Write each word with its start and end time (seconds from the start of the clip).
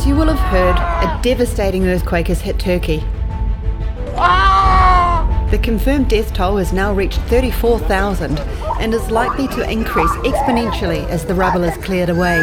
As 0.00 0.06
you 0.06 0.16
will 0.16 0.34
have 0.34 0.38
heard, 0.48 0.78
a 0.78 1.20
devastating 1.22 1.86
earthquake 1.86 2.28
has 2.28 2.40
hit 2.40 2.58
Turkey. 2.58 3.04
The 5.50 5.60
confirmed 5.62 6.08
death 6.08 6.32
toll 6.32 6.56
has 6.56 6.72
now 6.72 6.94
reached 6.94 7.20
34,000 7.24 8.40
and 8.80 8.94
is 8.94 9.10
likely 9.10 9.46
to 9.48 9.70
increase 9.70 10.10
exponentially 10.22 11.06
as 11.10 11.26
the 11.26 11.34
rubble 11.34 11.64
is 11.64 11.76
cleared 11.84 12.08
away. 12.08 12.38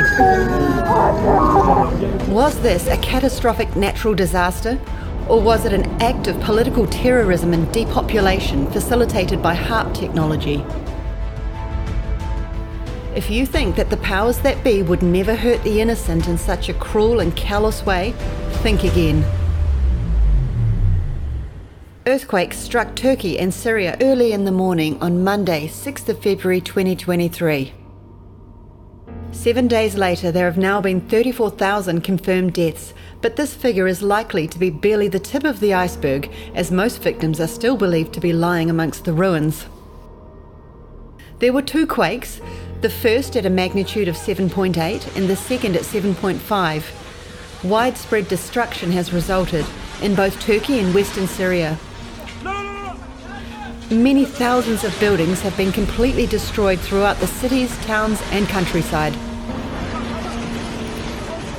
Was 2.31 2.61
this 2.61 2.85
a 2.85 2.97
catastrophic 2.97 3.75
natural 3.75 4.13
disaster? 4.13 4.79
Or 5.27 5.41
was 5.41 5.65
it 5.65 5.73
an 5.73 5.85
act 5.99 6.27
of 6.27 6.39
political 6.41 6.85
terrorism 6.85 7.53
and 7.53 7.73
depopulation 7.73 8.67
facilitated 8.67 9.41
by 9.41 9.55
HAARP 9.55 9.95
technology? 9.95 10.63
If 13.17 13.31
you 13.31 13.47
think 13.47 13.75
that 13.77 13.89
the 13.89 13.97
powers 13.97 14.37
that 14.41 14.63
be 14.63 14.83
would 14.83 15.01
never 15.01 15.33
hurt 15.33 15.63
the 15.63 15.81
innocent 15.81 16.27
in 16.27 16.37
such 16.37 16.69
a 16.69 16.73
cruel 16.75 17.19
and 17.19 17.35
callous 17.35 17.83
way, 17.83 18.13
think 18.61 18.83
again. 18.83 19.25
Earthquakes 22.05 22.59
struck 22.59 22.95
Turkey 22.95 23.39
and 23.39 23.51
Syria 23.51 23.97
early 24.01 24.33
in 24.33 24.45
the 24.45 24.51
morning 24.51 25.01
on 25.01 25.23
Monday, 25.23 25.67
6th 25.67 26.07
of 26.09 26.21
February 26.21 26.61
2023. 26.61 27.73
Seven 29.31 29.67
days 29.67 29.95
later, 29.95 30.31
there 30.31 30.45
have 30.45 30.59
now 30.59 30.79
been 30.79 31.01
34,000 31.01 32.01
confirmed 32.01 32.53
deaths, 32.53 32.93
but 33.21 33.35
this 33.35 33.55
figure 33.55 33.87
is 33.87 34.03
likely 34.03 34.47
to 34.47 34.59
be 34.59 34.69
barely 34.69 35.07
the 35.07 35.17
tip 35.17 35.43
of 35.43 35.59
the 35.59 35.73
iceberg, 35.73 36.31
as 36.53 36.69
most 36.69 37.01
victims 37.01 37.39
are 37.39 37.47
still 37.47 37.77
believed 37.77 38.13
to 38.13 38.21
be 38.21 38.31
lying 38.31 38.69
amongst 38.69 39.05
the 39.05 39.13
ruins. 39.13 39.65
There 41.39 41.53
were 41.53 41.63
two 41.63 41.87
quakes, 41.87 42.41
the 42.81 42.89
first 42.89 43.35
at 43.35 43.45
a 43.45 43.49
magnitude 43.49 44.07
of 44.07 44.15
7.8 44.15 45.15
and 45.15 45.27
the 45.27 45.35
second 45.35 45.75
at 45.75 45.81
7.5. 45.81 47.63
Widespread 47.63 48.27
destruction 48.27 48.91
has 48.91 49.11
resulted 49.11 49.65
in 50.01 50.13
both 50.13 50.39
Turkey 50.39 50.79
and 50.79 50.93
western 50.93 51.27
Syria. 51.27 51.77
Many 53.89 54.25
thousands 54.25 54.83
of 54.83 54.97
buildings 54.99 55.41
have 55.41 55.57
been 55.57 55.71
completely 55.71 56.27
destroyed 56.27 56.79
throughout 56.79 57.17
the 57.17 57.27
cities, 57.27 57.75
towns, 57.85 58.21
and 58.31 58.47
countryside. 58.47 59.13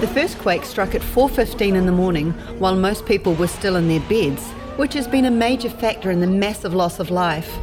The 0.00 0.08
first 0.14 0.38
quake 0.38 0.64
struck 0.64 0.94
at 0.94 1.02
4:15 1.02 1.74
in 1.74 1.86
the 1.86 1.90
morning 1.90 2.30
while 2.60 2.76
most 2.76 3.06
people 3.06 3.34
were 3.34 3.48
still 3.48 3.74
in 3.74 3.88
their 3.88 4.06
beds, 4.08 4.44
which 4.76 4.94
has 4.94 5.08
been 5.08 5.24
a 5.24 5.30
major 5.30 5.70
factor 5.70 6.12
in 6.12 6.20
the 6.20 6.28
massive 6.28 6.74
loss 6.74 7.00
of 7.00 7.10
life. 7.10 7.58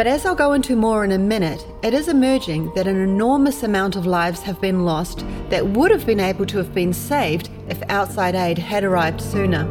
But 0.00 0.06
as 0.06 0.24
I'll 0.24 0.34
go 0.34 0.54
into 0.54 0.76
more 0.76 1.04
in 1.04 1.12
a 1.12 1.18
minute, 1.18 1.66
it 1.82 1.92
is 1.92 2.08
emerging 2.08 2.72
that 2.72 2.86
an 2.86 2.96
enormous 2.96 3.62
amount 3.62 3.96
of 3.96 4.06
lives 4.06 4.40
have 4.40 4.58
been 4.58 4.86
lost 4.86 5.26
that 5.50 5.66
would 5.66 5.90
have 5.90 6.06
been 6.06 6.20
able 6.20 6.46
to 6.46 6.56
have 6.56 6.72
been 6.72 6.94
saved 6.94 7.50
if 7.68 7.82
outside 7.90 8.34
aid 8.34 8.56
had 8.56 8.82
arrived 8.82 9.20
sooner. 9.20 9.66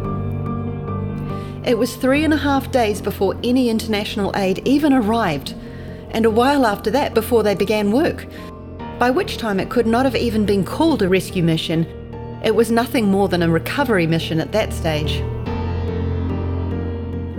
It 1.66 1.80
was 1.80 1.96
three 1.96 2.24
and 2.24 2.32
a 2.32 2.38
half 2.38 2.72
days 2.72 3.02
before 3.02 3.40
any 3.44 3.72
international 3.72 4.32
aid 4.36 4.62
even 4.66 4.94
arrived, 4.94 5.56
and 6.12 6.28
a 6.28 6.30
while 6.30 6.64
after 6.64 6.92
that 6.92 7.16
before 7.16 7.42
they 7.42 7.56
began 7.56 7.92
work, 7.92 8.28
by 9.00 9.10
which 9.10 9.38
time 9.38 9.60
it 9.60 9.72
could 9.72 9.88
not 9.88 10.06
have 10.06 10.16
even 10.16 10.46
been 10.46 10.64
called 10.64 11.02
a 11.02 11.10
rescue 11.10 11.42
mission. 11.42 11.88
It 12.44 12.54
was 12.54 12.70
nothing 12.70 13.08
more 13.08 13.30
than 13.30 13.42
a 13.42 13.50
recovery 13.50 14.06
mission 14.06 14.40
at 14.40 14.52
that 14.52 14.74
stage. 14.74 15.24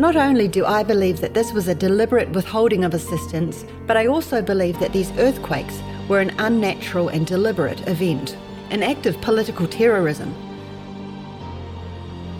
Not 0.01 0.17
only 0.17 0.49
do 0.49 0.65
I 0.65 0.83
believe 0.83 1.21
that 1.21 1.35
this 1.35 1.53
was 1.53 1.69
a 1.69 1.75
deliberate 1.75 2.31
withholding 2.31 2.85
of 2.85 2.95
assistance, 2.95 3.67
but 3.87 3.99
I 3.99 4.07
also 4.07 4.41
believe 4.41 4.81
that 4.81 4.95
these 4.95 5.11
earthquakes 5.19 5.83
were 6.09 6.21
an 6.21 6.35
unnatural 6.39 7.11
and 7.11 7.27
deliberate 7.27 7.87
event, 7.87 8.35
an 8.71 8.83
act 8.83 9.05
of 9.05 9.21
political 9.21 9.67
terrorism. 9.67 10.35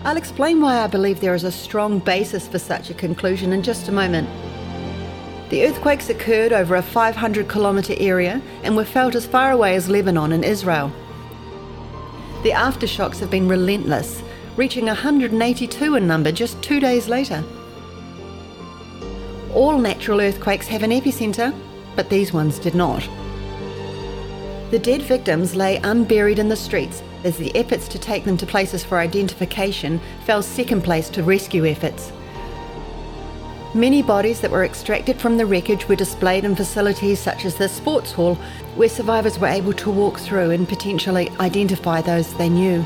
I'll 0.03 0.17
explain 0.17 0.59
why 0.59 0.79
I 0.79 0.87
believe 0.87 1.19
there 1.19 1.35
is 1.35 1.43
a 1.43 1.51
strong 1.51 1.99
basis 1.99 2.47
for 2.47 2.57
such 2.57 2.89
a 2.89 2.95
conclusion 2.95 3.53
in 3.53 3.61
just 3.61 3.87
a 3.87 3.91
moment. 3.91 4.27
The 5.51 5.67
earthquakes 5.67 6.09
occurred 6.09 6.53
over 6.53 6.77
a 6.77 6.81
500 6.81 7.47
kilometre 7.47 7.93
area 7.99 8.41
and 8.63 8.75
were 8.75 8.85
felt 8.85 9.13
as 9.13 9.27
far 9.27 9.51
away 9.51 9.75
as 9.75 9.87
Lebanon 9.87 10.31
and 10.31 10.43
Israel. 10.43 10.91
The 12.41 12.53
aftershocks 12.53 13.19
have 13.19 13.29
been 13.29 13.47
relentless, 13.47 14.23
reaching 14.55 14.85
182 14.85 15.95
in 15.95 16.07
number 16.07 16.31
just 16.31 16.61
two 16.61 16.79
days 16.79 17.07
later. 17.07 17.43
All 19.53 19.77
natural 19.77 20.21
earthquakes 20.21 20.67
have 20.67 20.83
an 20.83 20.91
epicentre, 20.91 21.53
but 21.95 22.09
these 22.09 22.31
ones 22.33 22.59
did 22.59 22.75
not. 22.75 23.07
The 24.71 24.79
dead 24.79 25.01
victims 25.01 25.55
lay 25.55 25.77
unburied 25.77 26.39
in 26.39 26.47
the 26.47 26.55
streets 26.55 27.03
as 27.23 27.37
the 27.37 27.55
efforts 27.55 27.87
to 27.89 27.99
take 27.99 28.23
them 28.23 28.37
to 28.37 28.45
places 28.45 28.83
for 28.83 28.97
identification 28.97 29.99
fell 30.25 30.41
second 30.41 30.83
place 30.83 31.09
to 31.09 31.23
rescue 31.23 31.65
efforts. 31.65 32.11
Many 33.73 34.01
bodies 34.01 34.41
that 34.41 34.51
were 34.51 34.65
extracted 34.65 35.19
from 35.19 35.37
the 35.37 35.45
wreckage 35.45 35.87
were 35.87 35.95
displayed 35.95 36.43
in 36.43 36.55
facilities 36.55 37.19
such 37.19 37.45
as 37.45 37.55
the 37.55 37.69
sports 37.69 38.11
hall, 38.11 38.35
where 38.75 38.89
survivors 38.89 39.39
were 39.39 39.47
able 39.47 39.73
to 39.73 39.89
walk 39.89 40.19
through 40.19 40.51
and 40.51 40.67
potentially 40.67 41.29
identify 41.39 42.01
those 42.01 42.33
they 42.33 42.49
knew. 42.49 42.83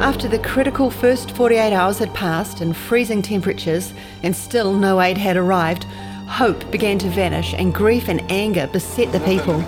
After 0.00 0.28
the 0.28 0.38
critical 0.38 0.90
first 0.90 1.30
48 1.30 1.72
hours 1.72 1.98
had 1.98 2.12
passed 2.12 2.60
and 2.60 2.76
freezing 2.76 3.22
temperatures, 3.22 3.94
and 4.22 4.36
still 4.36 4.74
no 4.74 5.00
aid 5.00 5.16
had 5.16 5.36
arrived, 5.36 5.84
hope 6.28 6.70
began 6.70 6.98
to 6.98 7.08
vanish 7.08 7.54
and 7.54 7.72
grief 7.72 8.08
and 8.08 8.22
anger 8.30 8.66
beset 8.66 9.10
the 9.10 9.20
people. 9.20 9.58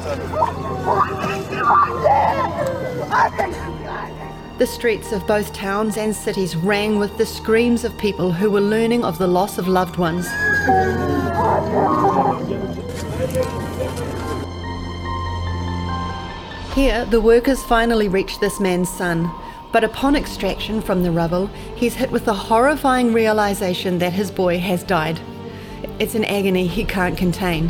The 4.58 4.66
streets 4.66 5.12
of 5.12 5.26
both 5.26 5.52
towns 5.52 5.96
and 5.96 6.14
cities 6.14 6.54
rang 6.56 6.98
with 6.98 7.16
the 7.16 7.26
screams 7.26 7.84
of 7.84 7.96
people 7.96 8.30
who 8.30 8.50
were 8.50 8.60
learning 8.60 9.04
of 9.04 9.18
the 9.18 9.28
loss 9.28 9.56
of 9.56 9.66
loved 9.66 9.96
ones. 9.96 10.26
Here, 16.74 17.04
the 17.06 17.20
workers 17.20 17.62
finally 17.62 18.08
reached 18.08 18.40
this 18.40 18.60
man's 18.60 18.88
son, 18.88 19.30
but 19.72 19.84
upon 19.84 20.16
extraction 20.16 20.80
from 20.80 21.02
the 21.02 21.10
rubble, 21.10 21.46
he's 21.76 21.94
hit 21.94 22.10
with 22.10 22.24
the 22.24 22.34
horrifying 22.34 23.12
realization 23.12 23.98
that 23.98 24.12
his 24.12 24.30
boy 24.30 24.58
has 24.58 24.82
died. 24.82 25.20
It's 25.98 26.14
an 26.14 26.24
agony 26.24 26.66
he 26.66 26.84
can't 26.84 27.16
contain. 27.16 27.68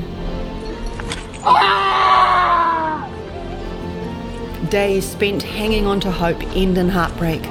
Days 4.69 5.09
spent 5.09 5.43
hanging 5.43 5.87
on 5.87 5.99
to 6.01 6.11
hope 6.11 6.43
end 6.55 6.79
in 6.79 6.89
heartbreak. 6.89 7.43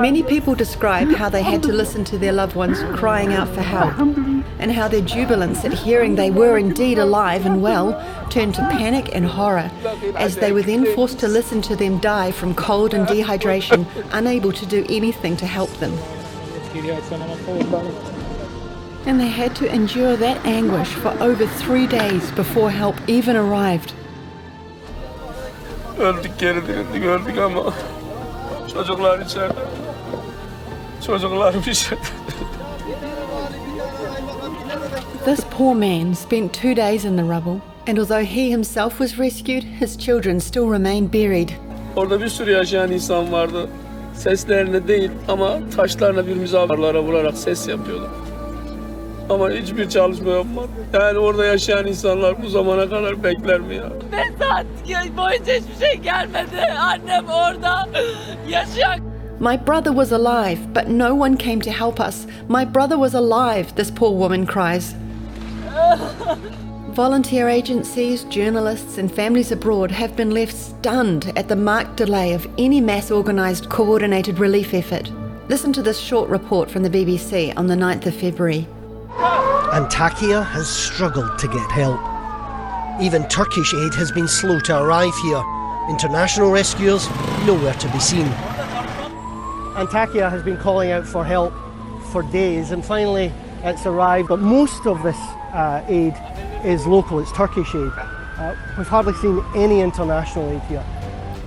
Many 0.00 0.22
people 0.22 0.54
describe 0.54 1.10
how 1.12 1.28
they 1.28 1.42
had 1.42 1.62
to 1.64 1.72
listen 1.72 2.04
to 2.04 2.18
their 2.18 2.32
loved 2.32 2.54
ones 2.54 2.78
crying 2.98 3.32
out 3.32 3.48
for 3.48 3.62
help, 3.62 3.98
and 4.58 4.72
how 4.72 4.88
their 4.88 5.00
jubilance 5.00 5.64
at 5.64 5.72
hearing 5.72 6.14
they 6.14 6.30
were 6.30 6.56
indeed 6.56 6.98
alive 6.98 7.44
and 7.46 7.62
well 7.62 7.92
turned 8.30 8.54
to 8.54 8.62
panic 8.70 9.14
and 9.14 9.26
horror, 9.26 9.70
as 10.16 10.36
they 10.36 10.52
were 10.52 10.62
then 10.62 10.86
forced 10.94 11.18
to 11.20 11.28
listen 11.28 11.60
to 11.62 11.76
them 11.76 11.98
die 11.98 12.30
from 12.30 12.54
cold 12.54 12.94
and 12.94 13.06
dehydration, 13.06 13.86
unable 14.12 14.52
to 14.52 14.66
do 14.66 14.86
anything 14.88 15.36
to 15.36 15.46
help 15.46 15.70
them. 15.78 15.92
And 19.06 19.20
they 19.20 19.28
had 19.28 19.54
to 19.56 19.66
endure 19.74 20.16
that 20.16 20.44
anguish 20.46 20.88
for 20.88 21.10
over 21.20 21.46
three 21.46 21.86
days 21.86 22.30
before 22.32 22.70
help 22.70 22.96
even 23.06 23.36
arrived. 23.36 23.92
This 35.24 35.40
poor 35.50 35.74
man 35.74 36.14
spent 36.14 36.52
two 36.52 36.74
days 36.74 37.04
in 37.04 37.16
the 37.16 37.24
rubble, 37.24 37.60
and 37.86 37.98
although 37.98 38.24
he 38.24 38.50
himself 38.50 38.98
was 38.98 39.18
rescued, 39.18 39.64
his 39.64 39.96
children 39.96 40.40
still 40.40 40.66
remained 40.66 41.12
buried. 41.12 41.50
Bir 42.20 42.28
sürü 42.28 42.50
yaşayan 42.50 42.92
insan 42.92 43.32
vardı. 43.32 43.68
Değil 44.88 45.10
ama 45.28 45.58
vurarak 47.02 47.38
ses 47.38 47.68
yapıyordu. 47.68 48.23
Ama 49.30 49.50
hiçbir 49.50 49.88
çalışma 49.88 50.30
yapmadı. 50.30 50.68
Yani 50.92 51.18
orada 51.18 51.44
yaşayan 51.44 51.86
insanlar 51.86 52.42
bu 52.42 52.48
zamana 52.48 52.88
kadar 52.88 53.24
bekler 53.24 53.60
mi 53.60 53.74
ya? 53.74 53.92
Beş 54.12 54.38
saat 54.38 54.66
boyunca 55.16 55.52
hiçbir 55.52 55.86
şey 55.86 55.96
gelmedi. 56.02 56.72
Annem 56.78 57.28
orada 57.28 57.88
yaşıyor. 58.48 58.94
My 59.40 59.58
brother 59.66 59.90
was 59.90 60.12
alive, 60.12 60.58
but 60.74 60.88
no 60.88 61.14
one 61.14 61.36
came 61.36 61.60
to 61.60 61.70
help 61.70 62.00
us. 62.00 62.26
My 62.48 62.64
brother 62.74 62.96
was 62.96 63.14
alive, 63.14 63.74
this 63.76 63.90
poor 63.90 64.10
woman 64.10 64.46
cries. 64.46 64.94
Volunteer 66.94 67.48
agencies, 67.48 68.24
journalists, 68.30 68.98
and 68.98 69.10
families 69.10 69.50
abroad 69.50 69.90
have 69.90 70.16
been 70.16 70.30
left 70.30 70.54
stunned 70.54 71.32
at 71.36 71.48
the 71.48 71.56
marked 71.56 71.96
delay 71.96 72.34
of 72.34 72.46
any 72.58 72.80
mass 72.80 73.10
organised 73.10 73.68
coordinated 73.68 74.38
relief 74.38 74.72
effort. 74.72 75.10
Listen 75.48 75.72
to 75.72 75.82
this 75.82 75.98
short 75.98 76.30
report 76.30 76.70
from 76.70 76.84
the 76.84 76.90
BBC 76.90 77.52
on 77.56 77.66
the 77.66 77.74
9th 77.74 78.06
of 78.06 78.14
February. 78.14 78.66
Antakya 79.16 80.44
has 80.46 80.68
struggled 80.68 81.38
to 81.38 81.48
get 81.48 81.70
help. 81.70 82.00
Even 83.00 83.26
Turkish 83.28 83.72
aid 83.74 83.94
has 83.94 84.10
been 84.10 84.28
slow 84.28 84.58
to 84.60 84.80
arrive 84.80 85.14
here. 85.22 85.42
International 85.88 86.50
rescuers 86.50 87.08
nowhere 87.44 87.74
to 87.74 87.88
be 87.90 87.98
seen. 87.98 88.26
Antakya 89.76 90.30
has 90.30 90.42
been 90.42 90.56
calling 90.56 90.90
out 90.90 91.06
for 91.06 91.24
help 91.24 91.52
for 92.10 92.22
days 92.22 92.70
and 92.70 92.84
finally 92.84 93.32
it's 93.62 93.86
arrived. 93.86 94.28
But 94.28 94.40
most 94.40 94.86
of 94.86 95.02
this 95.02 95.18
uh, 95.52 95.84
aid 95.88 96.14
is 96.64 96.86
local, 96.86 97.18
it's 97.20 97.32
Turkish 97.32 97.74
aid. 97.74 97.92
Uh, 98.36 98.54
we've 98.76 98.88
hardly 98.88 99.14
seen 99.14 99.44
any 99.54 99.80
international 99.80 100.50
aid 100.50 100.62
here. 100.62 100.84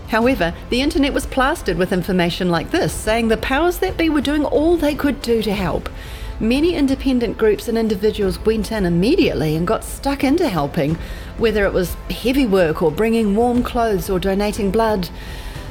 However, 0.08 0.54
the 0.70 0.82
internet 0.82 1.14
was 1.14 1.26
plastered 1.26 1.78
with 1.78 1.92
information 1.92 2.50
like 2.50 2.72
this, 2.72 2.94
saying 2.94 3.28
the 3.28 3.38
powers 3.38 3.80
that 3.80 3.98
be 3.98 4.10
were 4.10 4.22
doing 4.22 4.46
all 4.46 4.78
they 4.78 4.96
could 4.96 5.22
do 5.22 5.42
to 5.44 5.54
help. 5.54 5.90
Many 6.40 6.76
independent 6.76 7.40
groups 7.40 7.68
and 7.68 7.80
individuals 7.80 8.38
went 8.46 8.72
in 8.72 8.86
immediately 8.86 9.56
and 9.56 9.66
got 9.66 9.84
stuck 9.84 10.24
into 10.24 10.48
helping, 10.48 10.94
whether 11.40 11.66
it 11.66 11.74
was 11.74 11.96
heavy 12.12 12.46
work 12.46 12.84
or 12.84 12.92
bringing 12.92 13.36
warm 13.36 13.64
clothes 13.64 14.08
or 14.08 14.20
donating 14.20 14.70
blood. 14.70 15.10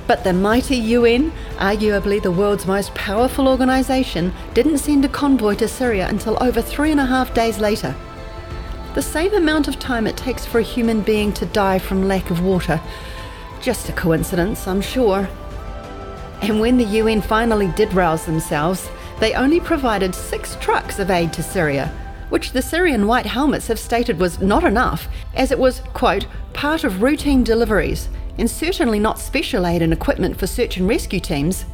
But 0.09 0.25
the 0.25 0.33
mighty 0.33 0.77
UN, 0.77 1.31
arguably 1.59 2.21
the 2.21 2.33
world's 2.33 2.67
most 2.67 2.97
powerful 2.97 3.47
organisation, 3.47 4.33
didn't 4.55 4.79
send 4.79 5.05
a 5.05 5.09
convoy 5.09 5.55
to 5.57 5.69
Syria 5.69 6.09
until 6.09 6.37
over 6.43 6.61
three 6.61 6.91
and 6.91 7.01
a 7.01 7.07
half 7.07 7.33
days 7.33 7.59
later. 7.59 7.95
The 8.95 9.03
same 9.03 9.35
amount 9.35 9.69
of 9.69 9.79
time 9.79 10.07
it 10.07 10.17
takes 10.17 10.45
for 10.45 10.59
a 10.59 10.65
human 10.65 11.03
being 11.03 11.33
to 11.35 11.47
die 11.47 11.79
from 11.79 12.09
lack 12.09 12.31
of 12.31 12.43
water. 12.43 12.81
Just 13.61 13.89
a 13.89 13.93
coincidence, 13.93 14.67
I'm 14.67 14.81
sure. 14.81 15.29
And 16.43 16.61
when 16.61 16.77
the 16.77 16.85
UN 16.85 17.21
finally 17.21 17.69
did 17.69 17.95
rouse 17.95 18.27
themselves, 18.27 18.89
they 19.21 19.35
only 19.35 19.61
provided 19.61 20.15
six 20.15 20.57
trucks 20.61 20.99
of 20.99 21.11
aid 21.11 21.33
to 21.33 21.43
Syria, 21.43 21.89
which 22.29 22.53
the 22.53 22.63
Syrian 22.63 23.07
White 23.07 23.27
Helmets 23.27 23.69
have 23.69 23.79
stated 23.79 24.19
was 24.19 24.41
not 24.41 24.65
enough, 24.65 25.09
as 25.35 25.51
it 25.51 25.59
was, 25.59 25.81
quote, 25.95 26.27
part 26.53 26.85
of 26.85 27.03
routine 27.03 27.45
deliveries, 27.45 28.09
and 28.39 28.51
certainly 28.51 28.99
not 28.99 29.19
special 29.19 29.67
aid 29.67 29.83
and 29.83 29.93
equipment 29.93 30.39
for 30.39 30.47
search 30.47 30.77
and 30.77 30.89
rescue 30.89 31.21
teams. 31.21 31.65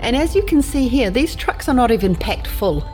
And 0.00 0.16
as 0.16 0.34
you 0.34 0.42
can 0.42 0.62
see 0.62 0.88
here, 0.88 1.10
these 1.10 1.34
trucks 1.34 1.68
are 1.68 1.74
not 1.74 1.90
even 1.90 2.14
packed 2.14 2.46
full. 2.46 2.86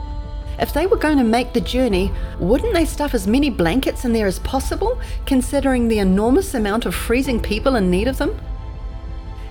If 0.59 0.73
they 0.73 0.85
were 0.85 0.97
going 0.97 1.17
to 1.17 1.23
make 1.23 1.53
the 1.53 1.61
journey, 1.61 2.11
wouldn't 2.39 2.73
they 2.73 2.85
stuff 2.85 3.13
as 3.13 3.27
many 3.27 3.49
blankets 3.49 4.05
in 4.05 4.13
there 4.13 4.27
as 4.27 4.39
possible, 4.39 4.99
considering 5.25 5.87
the 5.87 5.99
enormous 5.99 6.53
amount 6.53 6.85
of 6.85 6.93
freezing 6.93 7.39
people 7.39 7.75
in 7.75 7.89
need 7.89 8.07
of 8.07 8.17
them? 8.17 8.39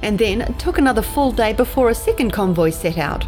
And 0.03 0.19
then 0.19 0.41
it 0.43 0.59
took 0.59 0.79
another 0.79 1.03
full 1.03 1.33
day 1.33 1.53
before 1.53 1.91
a 1.91 1.95
second 1.95 2.33
convoy 2.33 2.71
set 2.71 2.99
out. 2.99 3.27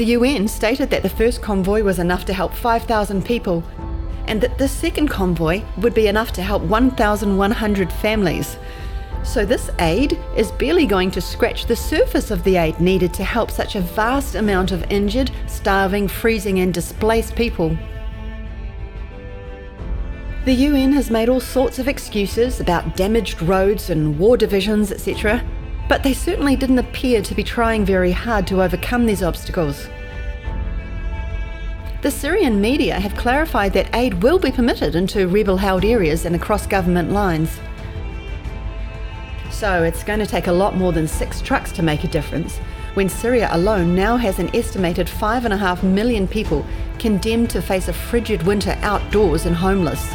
The 0.00 0.16
UN 0.16 0.48
stated 0.48 0.88
that 0.88 1.02
the 1.02 1.10
first 1.10 1.42
convoy 1.42 1.82
was 1.82 1.98
enough 1.98 2.24
to 2.24 2.32
help 2.32 2.54
5,000 2.54 3.22
people, 3.22 3.62
and 4.28 4.40
that 4.40 4.56
the 4.56 4.66
second 4.66 5.08
convoy 5.08 5.60
would 5.76 5.92
be 5.92 6.06
enough 6.06 6.32
to 6.32 6.42
help 6.42 6.62
1,100 6.62 7.92
families. 7.92 8.56
So, 9.22 9.44
this 9.44 9.68
aid 9.78 10.18
is 10.34 10.52
barely 10.52 10.86
going 10.86 11.10
to 11.10 11.20
scratch 11.20 11.66
the 11.66 11.76
surface 11.76 12.30
of 12.30 12.42
the 12.44 12.56
aid 12.56 12.80
needed 12.80 13.12
to 13.12 13.24
help 13.24 13.50
such 13.50 13.74
a 13.74 13.82
vast 13.82 14.36
amount 14.36 14.72
of 14.72 14.90
injured, 14.90 15.32
starving, 15.46 16.08
freezing, 16.08 16.60
and 16.60 16.72
displaced 16.72 17.36
people. 17.36 17.76
The 20.46 20.54
UN 20.54 20.94
has 20.94 21.10
made 21.10 21.28
all 21.28 21.40
sorts 21.40 21.78
of 21.78 21.88
excuses 21.88 22.58
about 22.58 22.96
damaged 22.96 23.42
roads 23.42 23.90
and 23.90 24.18
war 24.18 24.38
divisions, 24.38 24.92
etc 24.92 25.44
but 25.90 26.04
they 26.04 26.14
certainly 26.14 26.54
didn't 26.54 26.78
appear 26.78 27.20
to 27.20 27.34
be 27.34 27.42
trying 27.42 27.84
very 27.84 28.12
hard 28.12 28.46
to 28.46 28.62
overcome 28.62 29.06
these 29.06 29.24
obstacles. 29.24 29.88
The 32.02 32.12
Syrian 32.12 32.60
media 32.60 32.94
have 32.94 33.16
clarified 33.16 33.72
that 33.72 33.92
aid 33.92 34.22
will 34.22 34.38
be 34.38 34.52
permitted 34.52 34.94
into 34.94 35.26
rebel 35.26 35.56
held 35.56 35.84
areas 35.84 36.26
and 36.26 36.36
across 36.36 36.64
government 36.64 37.10
lines. 37.10 37.58
So 39.50 39.82
it's 39.82 40.04
going 40.04 40.20
to 40.20 40.26
take 40.26 40.46
a 40.46 40.52
lot 40.52 40.76
more 40.76 40.92
than 40.92 41.08
six 41.08 41.40
trucks 41.40 41.72
to 41.72 41.82
make 41.82 42.04
a 42.04 42.08
difference, 42.08 42.58
when 42.94 43.08
Syria 43.08 43.48
alone 43.50 43.92
now 43.92 44.16
has 44.16 44.38
an 44.38 44.54
estimated 44.54 45.08
5.5 45.08 45.82
million 45.82 46.28
people 46.28 46.64
condemned 47.00 47.50
to 47.50 47.60
face 47.60 47.88
a 47.88 47.92
frigid 47.92 48.44
winter 48.44 48.78
outdoors 48.82 49.44
and 49.44 49.56
homeless. 49.56 50.14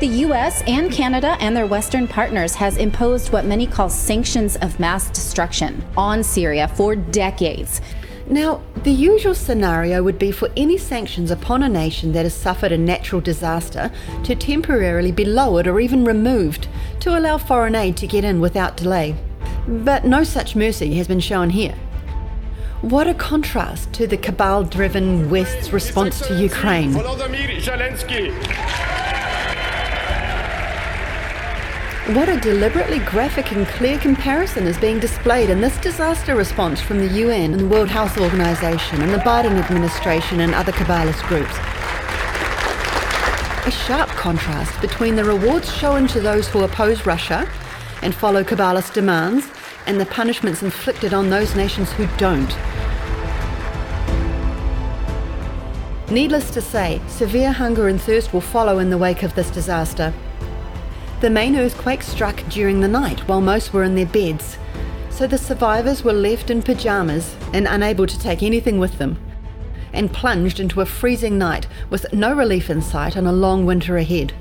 The 0.00 0.08
US 0.08 0.60
and 0.66 0.90
Canada 0.90 1.36
and 1.38 1.56
their 1.56 1.68
Western 1.68 2.08
partners 2.08 2.56
has 2.56 2.76
imposed 2.76 3.32
what 3.32 3.44
many 3.44 3.64
call 3.64 3.88
sanctions 3.88 4.56
of 4.56 4.80
mass 4.80 5.08
destruction 5.10 5.84
on 5.96 6.24
Syria 6.24 6.66
for 6.66 6.96
decades. 6.96 7.80
Now, 8.26 8.60
the 8.82 8.90
usual 8.90 9.36
scenario 9.36 10.02
would 10.02 10.18
be 10.18 10.32
for 10.32 10.50
any 10.56 10.78
sanctions 10.78 11.30
upon 11.30 11.62
a 11.62 11.68
nation 11.68 12.10
that 12.10 12.24
has 12.24 12.34
suffered 12.34 12.72
a 12.72 12.76
natural 12.76 13.20
disaster 13.20 13.92
to 14.24 14.34
temporarily 14.34 15.12
be 15.12 15.24
lowered 15.24 15.68
or 15.68 15.78
even 15.78 16.04
removed 16.04 16.66
to 16.98 17.16
allow 17.16 17.38
foreign 17.38 17.76
aid 17.76 17.96
to 17.98 18.08
get 18.08 18.24
in 18.24 18.40
without 18.40 18.76
delay. 18.76 19.14
But 19.68 20.04
no 20.04 20.24
such 20.24 20.56
mercy 20.56 20.94
has 20.96 21.06
been 21.06 21.20
shown 21.20 21.50
here. 21.50 21.76
What 22.80 23.06
a 23.06 23.14
contrast 23.14 23.92
to 23.94 24.08
the 24.08 24.16
cabal 24.16 24.64
driven 24.64 25.30
West's 25.30 25.72
response 25.72 26.20
to 26.26 26.38
Ukraine. 26.38 26.92
What 32.08 32.28
a 32.28 32.38
deliberately 32.38 32.98
graphic 32.98 33.52
and 33.52 33.66
clear 33.66 33.98
comparison 33.98 34.66
is 34.66 34.76
being 34.76 35.00
displayed 35.00 35.48
in 35.48 35.62
this 35.62 35.78
disaster 35.78 36.36
response 36.36 36.78
from 36.78 36.98
the 36.98 37.08
UN 37.20 37.54
and 37.54 37.60
the 37.60 37.66
World 37.66 37.88
Health 37.88 38.20
Organization 38.20 39.00
and 39.00 39.10
the 39.10 39.24
Biden 39.24 39.58
administration 39.58 40.40
and 40.40 40.54
other 40.54 40.70
cabalist 40.70 41.22
groups. 41.22 41.56
A 43.66 43.70
sharp 43.70 44.10
contrast 44.10 44.78
between 44.82 45.16
the 45.16 45.24
rewards 45.24 45.74
shown 45.74 46.06
to 46.08 46.20
those 46.20 46.46
who 46.46 46.62
oppose 46.62 47.06
Russia 47.06 47.50
and 48.02 48.14
follow 48.14 48.44
cabalist 48.44 48.92
demands 48.92 49.46
and 49.86 49.98
the 49.98 50.04
punishments 50.04 50.62
inflicted 50.62 51.14
on 51.14 51.30
those 51.30 51.56
nations 51.56 51.90
who 51.92 52.06
don't. 52.18 52.54
Needless 56.10 56.50
to 56.50 56.60
say, 56.60 57.00
severe 57.08 57.50
hunger 57.50 57.88
and 57.88 57.98
thirst 57.98 58.34
will 58.34 58.42
follow 58.42 58.78
in 58.78 58.90
the 58.90 58.98
wake 58.98 59.22
of 59.22 59.34
this 59.34 59.48
disaster. 59.48 60.12
The 61.24 61.30
main 61.30 61.56
earthquake 61.56 62.02
struck 62.02 62.46
during 62.50 62.80
the 62.80 62.86
night 62.86 63.20
while 63.20 63.40
most 63.40 63.72
were 63.72 63.82
in 63.82 63.94
their 63.94 64.04
beds, 64.04 64.58
so 65.08 65.26
the 65.26 65.38
survivors 65.38 66.04
were 66.04 66.12
left 66.12 66.50
in 66.50 66.62
pyjamas 66.62 67.34
and 67.54 67.66
unable 67.66 68.06
to 68.06 68.18
take 68.18 68.42
anything 68.42 68.78
with 68.78 68.98
them, 68.98 69.16
and 69.94 70.12
plunged 70.12 70.60
into 70.60 70.82
a 70.82 70.84
freezing 70.84 71.38
night 71.38 71.66
with 71.88 72.04
no 72.12 72.34
relief 72.34 72.68
in 72.68 72.82
sight 72.82 73.16
and 73.16 73.26
a 73.26 73.32
long 73.32 73.64
winter 73.64 73.96
ahead. 73.96 74.34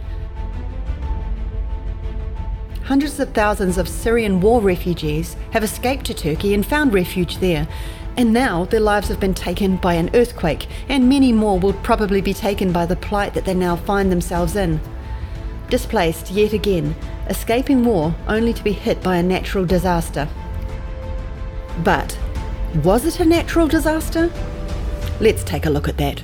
Hundreds 2.84 3.18
of 3.18 3.34
thousands 3.34 3.78
of 3.78 3.88
Syrian 3.88 4.42
war 4.42 4.60
refugees 4.60 5.38
have 5.52 5.64
escaped 5.64 6.06
to 6.08 6.14
Turkey 6.14 6.54
and 6.54 6.66
found 6.66 6.94
refuge 6.94 7.38
there, 7.38 7.66
and 8.18 8.34
now 8.34 8.66
their 8.66 8.82
lives 8.82 9.08
have 9.08 9.22
been 9.22 9.34
taken 9.34 9.78
by 9.78 9.94
an 9.94 10.10
earthquake, 10.14 10.68
and 10.90 11.08
many 11.08 11.32
more 11.32 11.58
will 11.58 11.72
probably 11.76 12.20
be 12.20 12.34
taken 12.34 12.74
by 12.74 12.86
the 12.86 12.98
plight 12.98 13.34
that 13.36 13.46
they 13.46 13.54
now 13.54 13.78
find 13.78 14.12
themselves 14.12 14.58
in 14.58 14.82
displaced 15.74 16.30
yet 16.30 16.54
again, 16.54 16.96
escaping 17.30 17.84
war 17.84 18.14
only 18.28 18.54
to 18.54 18.64
be 18.64 18.72
hit 18.72 19.02
by 19.02 19.16
a 19.16 19.24
natural 19.24 19.66
disaster. 19.66 20.30
But 21.84 22.16
was 22.84 23.08
it 23.08 23.20
a 23.20 23.26
natural 23.26 23.68
disaster? 23.68 24.32
Let's 25.20 25.44
take 25.44 25.66
a 25.66 25.72
look 25.72 25.90
at 25.90 25.98
that. 25.98 26.22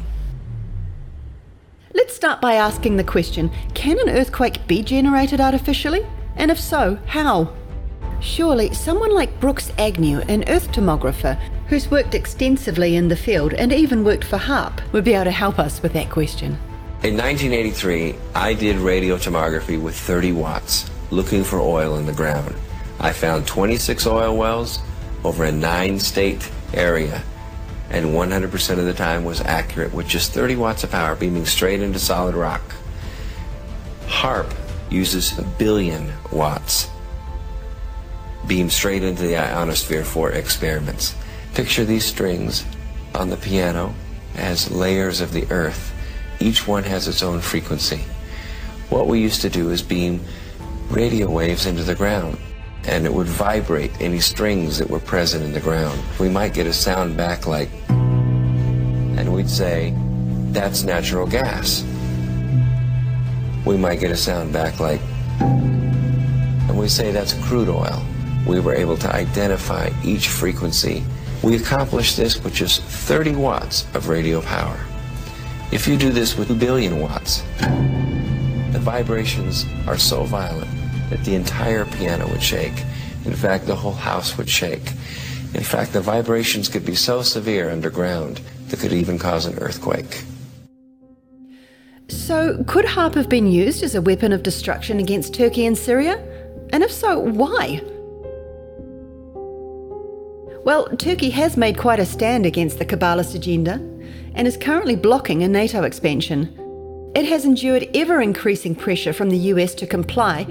Let's 1.96 2.16
start 2.16 2.42
by 2.42 2.54
asking 2.54 2.98
the 2.98 3.04
question 3.04 3.50
can 3.74 3.98
an 3.98 4.10
earthquake 4.10 4.68
be 4.68 4.84
generated 4.84 5.42
artificially? 5.42 6.06
And 6.36 6.52
if 6.52 6.60
so, 6.60 7.00
how? 7.08 7.52
Surely 8.22 8.72
someone 8.76 9.16
like 9.16 9.40
Brooks 9.40 9.72
Agnew, 9.80 10.20
an 10.28 10.48
earth 10.48 10.72
tomographer 10.72 11.40
who's 11.70 11.90
worked 11.90 12.14
extensively 12.14 12.96
in 12.96 13.08
the 13.08 13.16
field 13.16 13.56
and 13.56 13.74
even 13.74 14.04
worked 14.04 14.26
for 14.26 14.38
HAARP, 14.38 14.94
would 14.94 15.04
be 15.04 15.16
able 15.16 15.24
to 15.24 15.32
help 15.32 15.58
us 15.58 15.82
with 15.82 15.94
that 15.94 16.12
question. 16.12 16.60
In 17.02 17.16
1983, 17.16 18.14
I 18.36 18.54
did 18.54 18.76
radio 18.76 19.16
tomography 19.16 19.82
with 19.82 19.98
30 19.98 20.34
watts, 20.34 20.92
looking 21.12 21.46
for 21.46 21.58
oil 21.58 21.96
in 21.96 22.06
the 22.06 22.12
ground. 22.12 22.54
I 23.00 23.14
found 23.14 23.48
26 23.48 24.06
oil 24.06 24.36
wells 24.36 24.80
over 25.24 25.46
a 25.46 25.52
nine 25.52 25.98
state 26.02 26.52
area, 26.74 27.24
and 27.90 28.08
100% 28.08 28.80
of 28.80 28.84
the 28.84 28.94
time 28.94 29.24
was 29.24 29.40
accurate 29.40 29.94
with 29.94 30.10
just 30.10 30.34
30 30.34 30.58
watts 30.58 30.84
of 30.84 30.92
power 30.92 31.16
beaming 31.16 31.46
straight 31.46 31.82
into 31.82 32.00
solid 32.00 32.36
rock. 32.36 32.62
HAARP 34.08 34.54
uses 34.90 35.40
a 35.40 35.44
billion 35.44 36.12
watts. 36.34 36.90
beamed 38.46 38.74
straight 38.74 39.04
into 39.04 39.24
the 39.24 39.38
ionosphere 39.38 40.04
for 40.04 40.32
experiments. 40.32 41.16
Picture 41.54 41.86
these 41.86 42.04
strings 42.04 42.66
on 43.16 43.30
the 43.30 43.38
piano 43.38 43.94
as 44.36 44.70
layers 44.70 45.22
of 45.22 45.32
the 45.32 45.50
earth. 45.50 45.94
Each 46.40 46.68
one 46.68 46.84
has 46.84 47.08
its 47.08 47.22
own 47.22 47.42
frequency. 47.42 48.04
What 48.90 49.08
we 49.08 49.20
used 49.20 49.42
to 49.42 49.50
do 49.50 49.70
is 49.70 49.82
beam 49.82 50.22
radio 50.90 51.30
waves 51.30 51.66
into 51.66 51.84
the 51.84 51.96
ground 51.96 52.38
and 52.86 53.06
it 53.06 53.14
would 53.14 53.28
vibrate 53.28 53.92
any 54.00 54.20
strings 54.20 54.78
that 54.78 54.90
were 54.90 55.00
present 55.00 55.44
in 55.44 55.54
the 55.54 55.60
ground. 55.60 56.02
We 56.20 56.30
might 56.30 56.54
get 56.54 56.66
a 56.66 56.74
sound 56.74 57.18
back 57.18 57.46
like, 57.46 57.70
and 57.90 59.34
we'd 59.34 59.50
say, 59.50 59.94
that's 60.52 60.84
natural 60.84 61.28
gas. 61.28 61.84
We 63.66 63.78
might 63.78 64.00
get 64.00 64.12
a 64.12 64.18
sound 64.18 64.54
back 64.54 64.80
like, 64.80 65.02
and 65.40 66.80
we 66.80 66.88
say 66.88 67.12
that's 67.12 67.34
crude 67.46 67.70
oil. 67.70 68.02
We 68.48 68.60
were 68.60 68.74
able 68.74 68.98
to 68.98 69.14
identify 69.14 69.92
each 70.04 70.30
frequency. 70.30 71.04
We 71.44 71.58
accomplished 71.58 72.18
this 72.18 72.42
with 72.44 72.54
just 72.54 72.82
30 72.82 73.36
watts 73.36 73.86
of 73.94 74.08
radio 74.08 74.42
power. 74.42 74.80
If 75.72 75.88
you 75.88 75.98
do 75.98 76.10
this 76.10 76.36
with 76.36 76.50
a 76.50 76.56
billion 76.56 77.00
watts, 77.00 77.42
the 78.72 78.80
vibrations 78.80 79.68
are 79.86 80.00
so 80.00 80.24
violent 80.24 80.72
that 81.12 81.24
the 81.24 81.36
entire 81.36 81.86
piano 81.86 82.28
would 82.30 82.42
shake. 82.42 82.74
In 83.26 83.36
fact, 83.36 83.68
the 83.68 83.76
whole 83.76 83.94
house 83.94 84.36
would 84.36 84.50
shake. 84.50 84.94
In 85.54 85.62
fact, 85.64 85.94
the 85.94 86.02
vibrations 86.02 86.70
could 86.70 86.84
be 86.84 86.96
so 86.96 87.22
severe 87.22 87.70
underground 87.70 88.42
that 88.70 88.80
could 88.80 88.94
even 88.94 89.20
cause 89.20 89.46
an 89.46 89.60
earthquake. 89.60 90.24
So, 92.08 92.64
could 92.66 92.86
HAARP 92.86 93.14
have 93.14 93.30
been 93.30 93.46
used 93.46 93.84
as 93.84 93.94
a 93.94 94.02
weapon 94.02 94.34
of 94.34 94.42
destruction 94.42 94.98
against 94.98 95.36
Turkey 95.36 95.68
and 95.68 95.78
Syria? 95.78 96.18
And 96.74 96.82
if 96.82 96.92
so, 96.92 97.20
why? 97.20 97.80
Well, 100.66 100.88
Turkey 100.98 101.30
has 101.30 101.58
made 101.58 101.78
quite 101.78 102.00
a 102.00 102.08
stand 102.08 102.48
against 102.48 102.80
the 102.80 102.86
cabalist 102.86 103.36
agenda 103.36 103.80
and 104.36 104.48
is 104.48 104.58
currently 104.58 104.96
blocking 104.96 105.44
a 105.44 105.48
NATO 105.48 105.84
expansion. 105.84 106.56
It 107.16 107.26
has 107.26 107.46
endured 107.46 107.90
ever 107.94 108.22
increasing 108.22 108.76
pressure 108.76 109.14
from 109.14 109.30
the 109.30 109.38
US 109.38 109.74
to 109.76 109.88
comply 109.88 110.46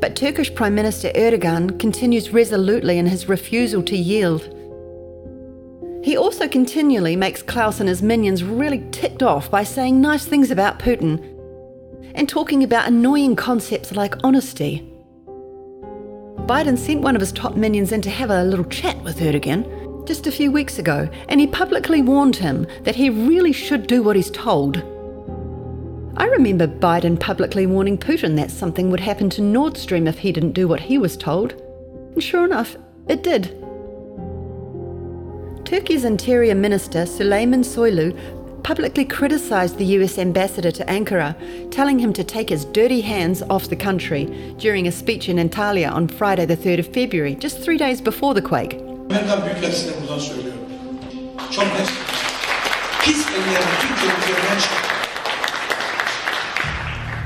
but 0.00 0.14
Turkish 0.14 0.54
Prime 0.54 0.74
Minister 0.74 1.10
Erdogan 1.14 1.78
continues 1.80 2.30
resolutely 2.30 2.98
in 2.98 3.06
his 3.06 3.28
refusal 3.28 3.82
to 3.84 3.96
yield. 3.96 4.42
He 6.04 6.16
also 6.16 6.46
continually 6.46 7.16
makes 7.16 7.42
Klaus 7.42 7.80
and 7.80 7.88
his 7.88 8.02
minions 8.02 8.44
really 8.44 8.84
ticked 8.92 9.22
off 9.22 9.50
by 9.50 9.64
saying 9.64 10.00
nice 10.00 10.24
things 10.24 10.50
about 10.50 10.78
Putin 10.78 11.32
and 12.14 12.28
talking 12.28 12.62
about 12.62 12.86
annoying 12.86 13.36
concepts 13.36 13.92
like 13.92 14.14
honesty. 14.22 14.88
Biden 16.46 16.78
sent 16.78 17.00
one 17.00 17.16
of 17.16 17.20
his 17.20 17.32
top 17.32 17.56
minions 17.56 17.90
in 17.90 18.02
to 18.02 18.10
have 18.10 18.30
a 18.30 18.44
little 18.44 18.64
chat 18.66 19.02
with 19.02 19.18
Erdogan 19.18 19.64
just 20.06 20.26
a 20.26 20.32
few 20.32 20.52
weeks 20.52 20.78
ago, 20.78 21.08
and 21.28 21.40
he 21.40 21.46
publicly 21.46 22.00
warned 22.00 22.36
him 22.36 22.66
that 22.84 22.94
he 22.94 23.10
really 23.10 23.52
should 23.52 23.86
do 23.86 24.02
what 24.02 24.16
he's 24.16 24.30
told. 24.30 24.78
I 26.16 26.26
remember 26.26 26.66
Biden 26.66 27.20
publicly 27.20 27.66
warning 27.66 27.98
Putin 27.98 28.36
that 28.36 28.50
something 28.50 28.90
would 28.90 29.00
happen 29.00 29.28
to 29.30 29.42
Nord 29.42 29.76
Stream 29.76 30.06
if 30.06 30.18
he 30.18 30.32
didn't 30.32 30.52
do 30.52 30.66
what 30.66 30.80
he 30.80 30.96
was 30.96 31.16
told. 31.16 31.52
And 32.14 32.22
sure 32.22 32.44
enough, 32.44 32.76
it 33.08 33.22
did. 33.22 33.48
Turkey's 35.66 36.04
Interior 36.04 36.54
Minister 36.54 37.00
Süleyman 37.00 37.64
Soylu 37.64 38.16
publicly 38.62 39.04
criticised 39.04 39.76
the 39.76 39.84
US 39.96 40.16
ambassador 40.16 40.70
to 40.70 40.84
Ankara, 40.86 41.36
telling 41.70 41.98
him 41.98 42.12
to 42.14 42.24
take 42.24 42.48
his 42.48 42.64
dirty 42.64 43.00
hands 43.00 43.42
off 43.42 43.68
the 43.68 43.76
country 43.76 44.24
during 44.58 44.86
a 44.86 44.92
speech 44.92 45.28
in 45.28 45.36
Antalya 45.36 45.92
on 45.92 46.08
Friday, 46.08 46.46
the 46.46 46.56
3rd 46.56 46.78
of 46.78 46.94
February, 46.94 47.34
just 47.34 47.60
three 47.60 47.76
days 47.76 48.00
before 48.00 48.32
the 48.32 48.42
quake. 48.42 48.85
Amerikan 49.10 49.44
Büyükelçisi'ne 49.44 49.92
buradan 50.02 50.18
söylüyorum. 50.18 50.60
Çok 51.50 51.64
net. 51.64 51.92
Pis 53.04 53.26
ellerini 53.28 53.74
Türkiye 53.80 54.12
üzerinden 54.12 54.58
çıkar. 54.60 54.86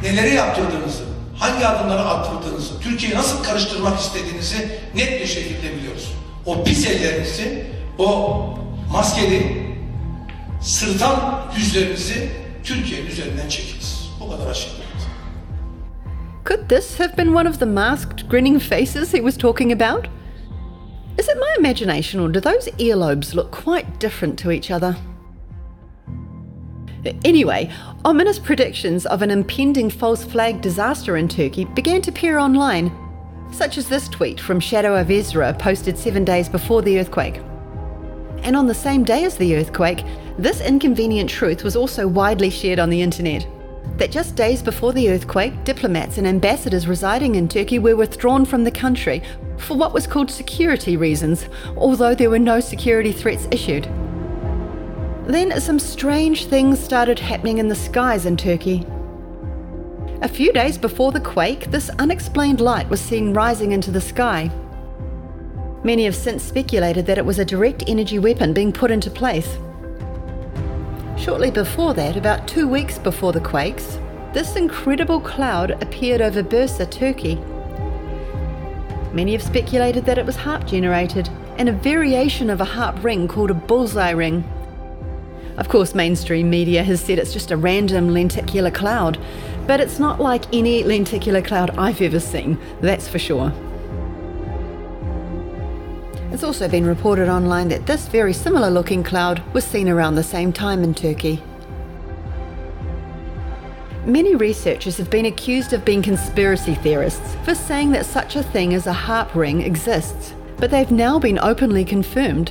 neleri 0.02 0.34
yaptırdığınızı, 0.34 1.02
hangi 1.38 1.66
adımları 1.66 2.00
attırdığınızı, 2.00 2.80
Türkiye'yi 2.80 3.18
nasıl 3.18 3.44
karıştırmak 3.44 4.00
istediğinizi 4.00 4.68
net 4.94 5.20
bir 5.20 5.26
şekilde 5.26 5.76
biliyoruz. 5.76 6.12
O 6.46 6.64
pis 6.64 6.86
ellerinizi, 6.86 7.66
o 7.98 8.38
maskeli, 8.92 9.66
sırtan 10.62 11.42
yüzlerinizi 11.56 12.30
Türkiye'nin 12.64 13.06
üzerinden 13.06 13.48
çekiniz. 13.48 14.10
Bu 14.20 14.30
kadar 14.30 14.50
açık. 14.50 14.68
Could 16.48 16.68
this 16.68 17.00
have 17.00 17.16
been 17.18 17.34
one 17.34 17.48
of 17.48 17.58
the 17.58 17.66
masked, 17.66 18.30
grinning 18.30 18.60
faces 18.62 19.14
he 19.14 19.18
was 19.18 19.38
talking 19.38 19.82
about? 19.82 20.19
Is 21.18 21.28
it 21.28 21.38
my 21.38 21.54
imagination, 21.58 22.20
or 22.20 22.28
do 22.28 22.40
those 22.40 22.66
earlobes 22.66 23.34
look 23.34 23.50
quite 23.50 23.98
different 23.98 24.38
to 24.40 24.50
each 24.50 24.70
other? 24.70 24.96
Anyway, 27.24 27.70
ominous 28.04 28.38
predictions 28.38 29.06
of 29.06 29.22
an 29.22 29.30
impending 29.30 29.88
false 29.88 30.24
flag 30.24 30.60
disaster 30.60 31.16
in 31.16 31.28
Turkey 31.28 31.64
began 31.64 32.02
to 32.02 32.10
appear 32.10 32.38
online, 32.38 32.92
such 33.52 33.78
as 33.78 33.88
this 33.88 34.08
tweet 34.08 34.38
from 34.38 34.60
Shadow 34.60 34.94
of 34.96 35.10
Ezra 35.10 35.54
posted 35.54 35.96
seven 35.96 36.24
days 36.24 36.48
before 36.48 36.82
the 36.82 36.98
earthquake. 36.98 37.40
And 38.42 38.56
on 38.56 38.66
the 38.66 38.74
same 38.74 39.04
day 39.04 39.24
as 39.24 39.36
the 39.36 39.56
earthquake, 39.56 40.04
this 40.38 40.60
inconvenient 40.60 41.28
truth 41.28 41.64
was 41.64 41.76
also 41.76 42.06
widely 42.06 42.50
shared 42.50 42.78
on 42.78 42.90
the 42.90 43.02
internet. 43.02 43.46
That 43.96 44.10
just 44.10 44.36
days 44.36 44.62
before 44.62 44.92
the 44.92 45.10
earthquake, 45.10 45.64
diplomats 45.64 46.16
and 46.16 46.26
ambassadors 46.26 46.86
residing 46.86 47.34
in 47.34 47.48
Turkey 47.48 47.78
were 47.78 47.96
withdrawn 47.96 48.44
from 48.44 48.64
the 48.64 48.70
country 48.70 49.22
for 49.60 49.76
what 49.76 49.92
was 49.92 50.06
called 50.06 50.30
security 50.30 50.96
reasons, 50.96 51.48
although 51.76 52.14
there 52.14 52.30
were 52.30 52.38
no 52.38 52.60
security 52.60 53.12
threats 53.12 53.46
issued. 53.50 53.84
Then 55.26 55.60
some 55.60 55.78
strange 55.78 56.46
things 56.46 56.80
started 56.80 57.18
happening 57.18 57.58
in 57.58 57.68
the 57.68 57.74
skies 57.74 58.26
in 58.26 58.36
Turkey. 58.36 58.86
A 60.22 60.28
few 60.28 60.52
days 60.52 60.76
before 60.76 61.12
the 61.12 61.20
quake, 61.20 61.70
this 61.70 61.88
unexplained 61.98 62.60
light 62.60 62.88
was 62.90 63.00
seen 63.00 63.32
rising 63.32 63.72
into 63.72 63.90
the 63.90 64.00
sky. 64.00 64.50
Many 65.82 66.04
have 66.04 66.16
since 66.16 66.42
speculated 66.42 67.06
that 67.06 67.16
it 67.16 67.24
was 67.24 67.38
a 67.38 67.44
direct 67.44 67.84
energy 67.86 68.18
weapon 68.18 68.52
being 68.52 68.72
put 68.72 68.90
into 68.90 69.10
place. 69.10 69.56
Shortly 71.16 71.50
before 71.50 71.94
that, 71.94 72.16
about 72.16 72.48
two 72.48 72.66
weeks 72.68 72.98
before 72.98 73.32
the 73.32 73.40
quakes, 73.40 73.98
this 74.34 74.56
incredible 74.56 75.20
cloud 75.20 75.70
appeared 75.82 76.20
over 76.20 76.42
Bursa, 76.42 76.90
Turkey. 76.90 77.38
Many 79.12 79.32
have 79.32 79.42
speculated 79.42 80.04
that 80.04 80.18
it 80.18 80.26
was 80.26 80.36
HAARP 80.36 80.66
generated 80.66 81.28
and 81.58 81.68
a 81.68 81.72
variation 81.72 82.48
of 82.48 82.60
a 82.60 82.64
HAARP 82.64 83.02
ring 83.02 83.26
called 83.26 83.50
a 83.50 83.54
bullseye 83.54 84.10
ring. 84.10 84.44
Of 85.56 85.68
course, 85.68 85.94
mainstream 85.94 86.48
media 86.48 86.82
has 86.84 87.00
said 87.00 87.18
it's 87.18 87.32
just 87.32 87.50
a 87.50 87.56
random 87.56 88.10
lenticular 88.10 88.70
cloud, 88.70 89.18
but 89.66 89.80
it's 89.80 89.98
not 89.98 90.20
like 90.20 90.44
any 90.54 90.84
lenticular 90.84 91.42
cloud 91.42 91.76
I've 91.76 92.00
ever 92.00 92.20
seen, 92.20 92.58
that's 92.80 93.08
for 93.08 93.18
sure. 93.18 93.52
It's 96.32 96.44
also 96.44 96.68
been 96.68 96.86
reported 96.86 97.28
online 97.28 97.68
that 97.68 97.86
this 97.86 98.06
very 98.06 98.32
similar 98.32 98.70
looking 98.70 99.02
cloud 99.02 99.42
was 99.52 99.64
seen 99.64 99.88
around 99.88 100.14
the 100.14 100.22
same 100.22 100.52
time 100.52 100.84
in 100.84 100.94
Turkey. 100.94 101.42
Many 104.10 104.34
researchers 104.34 104.96
have 104.96 105.08
been 105.08 105.26
accused 105.26 105.72
of 105.72 105.84
being 105.84 106.02
conspiracy 106.02 106.74
theorists 106.74 107.36
for 107.44 107.54
saying 107.54 107.92
that 107.92 108.04
such 108.04 108.34
a 108.34 108.42
thing 108.42 108.74
as 108.74 108.88
a 108.88 108.92
HAARP 108.92 109.36
ring 109.36 109.62
exists, 109.62 110.34
but 110.56 110.72
they've 110.72 110.90
now 110.90 111.20
been 111.20 111.38
openly 111.38 111.84
confirmed. 111.84 112.50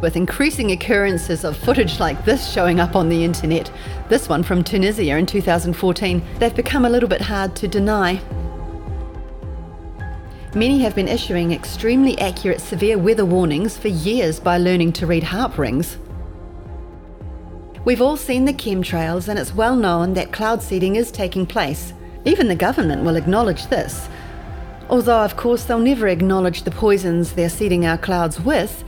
With 0.00 0.14
increasing 0.14 0.70
occurrences 0.70 1.42
of 1.42 1.56
footage 1.56 1.98
like 1.98 2.24
this 2.24 2.52
showing 2.52 2.78
up 2.78 2.94
on 2.94 3.08
the 3.08 3.24
internet, 3.24 3.68
this 4.08 4.28
one 4.28 4.44
from 4.44 4.62
Tunisia 4.62 5.16
in 5.16 5.26
2014, 5.26 6.22
they've 6.38 6.54
become 6.54 6.84
a 6.84 6.90
little 6.90 7.08
bit 7.08 7.22
hard 7.22 7.56
to 7.56 7.66
deny. 7.66 8.20
Many 10.54 10.78
have 10.82 10.94
been 10.94 11.08
issuing 11.08 11.50
extremely 11.50 12.16
accurate 12.20 12.60
severe 12.60 12.96
weather 12.96 13.24
warnings 13.24 13.76
for 13.76 13.88
years 13.88 14.38
by 14.38 14.56
learning 14.56 14.92
to 14.92 15.08
read 15.08 15.24
HAARP 15.24 15.58
rings. 15.58 15.98
We've 17.84 18.02
all 18.02 18.16
seen 18.16 18.44
the 18.44 18.52
chemtrails, 18.52 19.28
and 19.28 19.38
it's 19.38 19.54
well 19.54 19.74
known 19.74 20.14
that 20.14 20.32
cloud 20.32 20.62
seeding 20.62 20.96
is 20.96 21.10
taking 21.10 21.46
place. 21.46 21.94
Even 22.24 22.48
the 22.48 22.54
government 22.54 23.04
will 23.04 23.16
acknowledge 23.16 23.66
this. 23.68 24.08
Although, 24.90 25.24
of 25.24 25.36
course, 25.36 25.64
they'll 25.64 25.78
never 25.78 26.08
acknowledge 26.08 26.62
the 26.62 26.70
poisons 26.70 27.32
they're 27.32 27.48
seeding 27.48 27.86
our 27.86 27.96
clouds 27.96 28.40
with, 28.40 28.84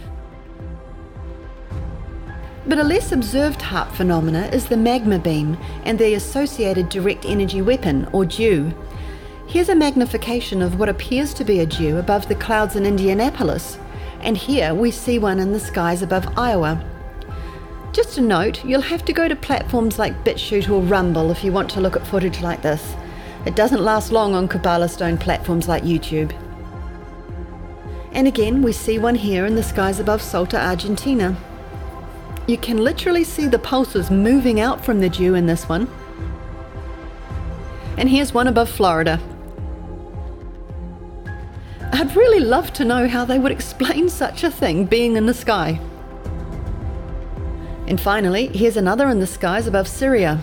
but 2.67 2.79
a 2.79 2.85
less 2.85 3.11
observed 3.11 3.61
HAARP 3.61 3.91
phenomena 3.93 4.49
is 4.53 4.67
the 4.67 4.77
magma 4.77 5.19
beam 5.19 5.59
and 5.85 5.99
the 5.99 6.15
associated 6.15 6.89
direct 6.89 7.25
energy 7.25 7.61
weapon, 7.61 8.09
or 8.13 8.25
DEW. 8.25 8.73
Here's 9.49 9.69
a 9.69 9.75
magnification 9.75 10.63
of 10.63 10.79
what 10.79 10.89
appears 10.89 11.35
to 11.35 11.45
be 11.45 11.61
a 11.61 11.67
DEW 11.67 11.99
above 11.99 12.29
the 12.29 12.37
clouds 12.37 12.77
in 12.77 12.87
Indianapolis, 12.87 13.79
and 14.21 14.37
here 14.37 14.75
we 14.75 14.91
see 14.91 15.19
one 15.19 15.41
in 15.41 15.53
the 15.53 15.59
skies 15.59 16.03
above 16.03 16.39
Iowa. 16.39 16.85
Just 17.93 18.17
a 18.17 18.23
note, 18.23 18.65
you'll 18.65 18.81
have 18.81 19.05
to 19.05 19.13
go 19.13 19.29
to 19.29 19.37
platforms 19.37 19.99
like 19.99 20.25
BitChute 20.25 20.71
or 20.71 20.81
Rumble 20.81 21.31
if 21.31 21.45
you 21.45 21.53
want 21.53 21.71
to 21.73 21.81
look 21.81 21.95
at 21.95 22.07
footage 22.07 22.41
like 22.41 22.63
this. 22.63 22.95
It 23.45 23.55
doesn't 23.55 23.83
last 23.83 24.13
long 24.13 24.35
on 24.35 24.49
cabalist 24.49 24.95
Stone 24.95 25.19
platforms 25.19 25.69
like 25.69 25.83
YouTube. 25.83 26.35
And 28.13 28.27
again, 28.27 28.63
we 28.63 28.73
see 28.73 28.99
one 28.99 29.15
here 29.15 29.45
in 29.45 29.57
the 29.57 29.63
skies 29.63 30.01
above 30.01 30.23
Salta, 30.23 30.59
Argentina. 30.59 31.37
You 32.47 32.57
can 32.57 32.79
literally 32.79 33.25
see 33.25 33.47
the 33.47 33.59
pulses 33.59 34.11
moving 34.11 34.59
out 34.59 34.83
from 34.83 35.01
the 35.01 35.11
DEW 35.11 35.35
in 35.35 35.45
this 35.45 35.69
one. 35.69 35.87
And 37.99 38.09
here's 38.09 38.33
one 38.33 38.49
above 38.49 38.71
Florida. 38.71 39.21
I'd 41.93 42.17
really 42.17 42.41
love 42.41 42.73
to 42.75 42.87
know 42.87 43.07
how 43.07 43.27
they 43.27 43.39
would 43.39 43.53
explain 43.53 44.09
such 44.09 44.45
a 44.45 44.51
thing 44.51 44.87
being 44.87 45.17
in 45.17 45.27
the 45.27 45.35
sky. 45.35 45.79
And 47.93 48.01
finally, 48.01 48.47
here's 48.47 48.79
another 48.79 49.11
in 49.11 49.21
the 49.21 49.27
skies 49.27 49.67
above 49.67 49.87
Syria. 49.87 50.43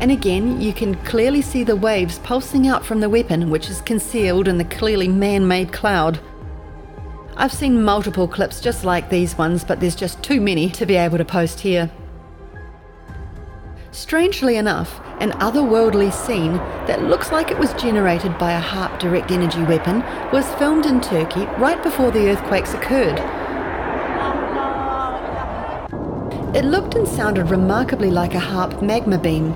And 0.00 0.10
again, 0.10 0.62
you 0.62 0.72
can 0.72 0.94
clearly 1.04 1.42
see 1.42 1.62
the 1.62 1.76
waves 1.76 2.20
pulsing 2.20 2.68
out 2.68 2.86
from 2.86 3.00
the 3.00 3.10
weapon, 3.10 3.50
which 3.50 3.68
is 3.68 3.82
concealed 3.82 4.48
in 4.48 4.56
the 4.56 4.64
clearly 4.64 5.06
man 5.06 5.46
made 5.46 5.74
cloud. 5.74 6.18
I've 7.36 7.52
seen 7.52 7.82
multiple 7.82 8.26
clips 8.26 8.62
just 8.62 8.82
like 8.82 9.10
these 9.10 9.36
ones, 9.36 9.62
but 9.62 9.78
there's 9.78 9.94
just 9.94 10.22
too 10.22 10.40
many 10.40 10.70
to 10.70 10.86
be 10.86 10.96
able 10.96 11.18
to 11.18 11.24
post 11.26 11.60
here. 11.60 11.90
Strangely 13.90 14.56
enough, 14.56 14.98
an 15.20 15.32
otherworldly 15.32 16.10
scene 16.10 16.54
that 16.86 17.02
looks 17.02 17.30
like 17.30 17.50
it 17.50 17.58
was 17.58 17.74
generated 17.74 18.38
by 18.38 18.52
a 18.52 18.62
HAARP 18.62 18.98
direct 19.00 19.30
energy 19.30 19.62
weapon 19.64 20.00
was 20.32 20.50
filmed 20.54 20.86
in 20.86 21.02
Turkey 21.02 21.44
right 21.58 21.82
before 21.82 22.10
the 22.10 22.30
earthquakes 22.30 22.72
occurred. 22.72 23.45
It 26.56 26.64
looked 26.64 26.94
and 26.94 27.06
sounded 27.06 27.50
remarkably 27.50 28.10
like 28.10 28.34
a 28.34 28.40
HAARP 28.40 28.82
magma 28.82 29.18
beam. 29.18 29.52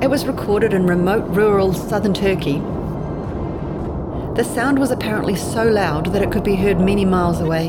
It 0.00 0.08
was 0.08 0.26
recorded 0.26 0.72
in 0.72 0.86
remote 0.86 1.28
rural 1.28 1.74
southern 1.74 2.14
Turkey 2.14 2.62
the 4.34 4.44
sound 4.44 4.78
was 4.78 4.90
apparently 4.90 5.36
so 5.36 5.64
loud 5.64 6.06
that 6.14 6.22
it 6.22 6.32
could 6.32 6.42
be 6.42 6.56
heard 6.56 6.80
many 6.80 7.04
miles 7.04 7.38
away. 7.38 7.68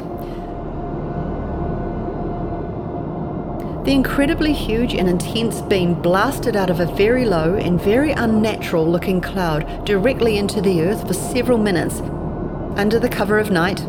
The 3.84 3.92
incredibly 3.92 4.54
huge 4.54 4.94
and 4.94 5.10
intense 5.10 5.60
beam 5.60 5.94
blasted 5.94 6.56
out 6.56 6.70
of 6.70 6.80
a 6.80 6.86
very 6.86 7.26
low 7.26 7.56
and 7.56 7.82
very 7.82 8.14
unnatural 8.14 8.90
looking 8.90 9.20
cloud 9.20 9.86
directly 9.86 10.38
into 10.38 10.62
the 10.62 10.82
earth 10.84 11.06
for 11.06 11.14
several 11.14 11.58
minutes, 11.58 12.00
under 12.80 12.98
the 12.98 13.10
cover 13.10 13.40
of 13.40 13.52
night, 13.52 13.82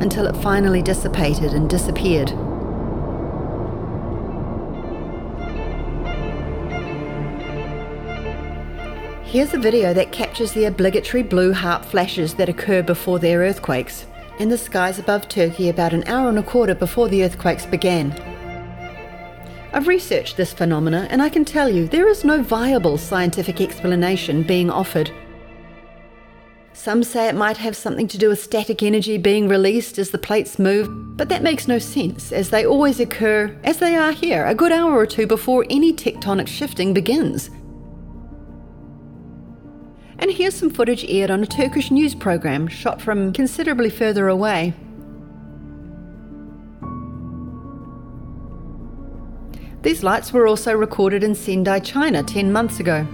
until 0.00 0.26
it 0.26 0.34
finally 0.38 0.80
dissipated 0.80 1.52
and 1.52 1.68
disappeared. 1.68 2.32
Here's 9.34 9.52
a 9.52 9.58
video 9.58 9.92
that 9.94 10.12
captures 10.12 10.52
the 10.52 10.66
obligatory 10.66 11.24
blue 11.24 11.52
HAARP 11.52 11.84
flashes 11.86 12.34
that 12.34 12.48
occur 12.48 12.84
before 12.84 13.18
their 13.18 13.40
earthquakes, 13.40 14.06
in 14.38 14.48
the 14.48 14.56
skies 14.56 15.00
above 15.00 15.26
Turkey 15.26 15.68
about 15.68 15.92
an 15.92 16.04
hour 16.06 16.28
and 16.28 16.38
a 16.38 16.42
quarter 16.44 16.72
before 16.72 17.08
the 17.08 17.24
earthquakes 17.24 17.66
began. 17.66 18.12
I've 19.72 19.88
researched 19.88 20.36
this 20.36 20.52
phenomena 20.52 21.08
and 21.10 21.20
I 21.20 21.30
can 21.30 21.44
tell 21.44 21.68
you 21.68 21.88
there 21.88 22.06
is 22.06 22.22
no 22.22 22.44
viable 22.44 22.96
scientific 22.96 23.60
explanation 23.60 24.44
being 24.44 24.70
offered. 24.70 25.10
Some 26.72 27.02
say 27.02 27.26
it 27.26 27.34
might 27.34 27.56
have 27.56 27.74
something 27.74 28.06
to 28.06 28.18
do 28.18 28.28
with 28.28 28.40
static 28.40 28.84
energy 28.84 29.18
being 29.18 29.48
released 29.48 29.98
as 29.98 30.10
the 30.10 30.18
plates 30.18 30.60
move, 30.60 31.16
but 31.16 31.28
that 31.28 31.42
makes 31.42 31.66
no 31.66 31.80
sense 31.80 32.30
as 32.30 32.50
they 32.50 32.64
always 32.64 33.00
occur, 33.00 33.52
as 33.64 33.78
they 33.78 33.96
are 33.96 34.12
here, 34.12 34.46
a 34.46 34.54
good 34.54 34.70
hour 34.70 34.96
or 34.96 35.06
two 35.06 35.26
before 35.26 35.66
any 35.68 35.92
tectonic 35.92 36.46
shifting 36.46 36.94
begins. 36.94 37.50
And 40.24 40.32
here's 40.32 40.54
some 40.54 40.70
footage 40.70 41.04
aired 41.04 41.30
on 41.30 41.42
a 41.42 41.46
Turkish 41.46 41.90
news 41.90 42.14
program 42.14 42.66
shot 42.66 43.02
from 43.02 43.30
considerably 43.30 43.90
further 43.90 44.26
away. 44.26 44.72
These 49.82 50.02
lights 50.02 50.32
were 50.32 50.46
also 50.46 50.72
recorded 50.72 51.22
in 51.22 51.34
Sendai, 51.34 51.80
China 51.80 52.22
10 52.22 52.50
months 52.50 52.80
ago. 52.80 53.06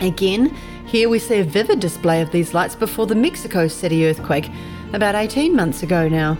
Again, 0.00 0.56
here 0.86 1.10
we 1.10 1.18
see 1.18 1.40
a 1.40 1.44
vivid 1.44 1.78
display 1.78 2.22
of 2.22 2.32
these 2.32 2.54
lights 2.54 2.74
before 2.74 3.06
the 3.06 3.14
Mexico 3.14 3.68
City 3.68 4.06
earthquake, 4.06 4.48
about 4.94 5.14
18 5.14 5.54
months 5.54 5.82
ago 5.82 6.08
now. 6.08 6.38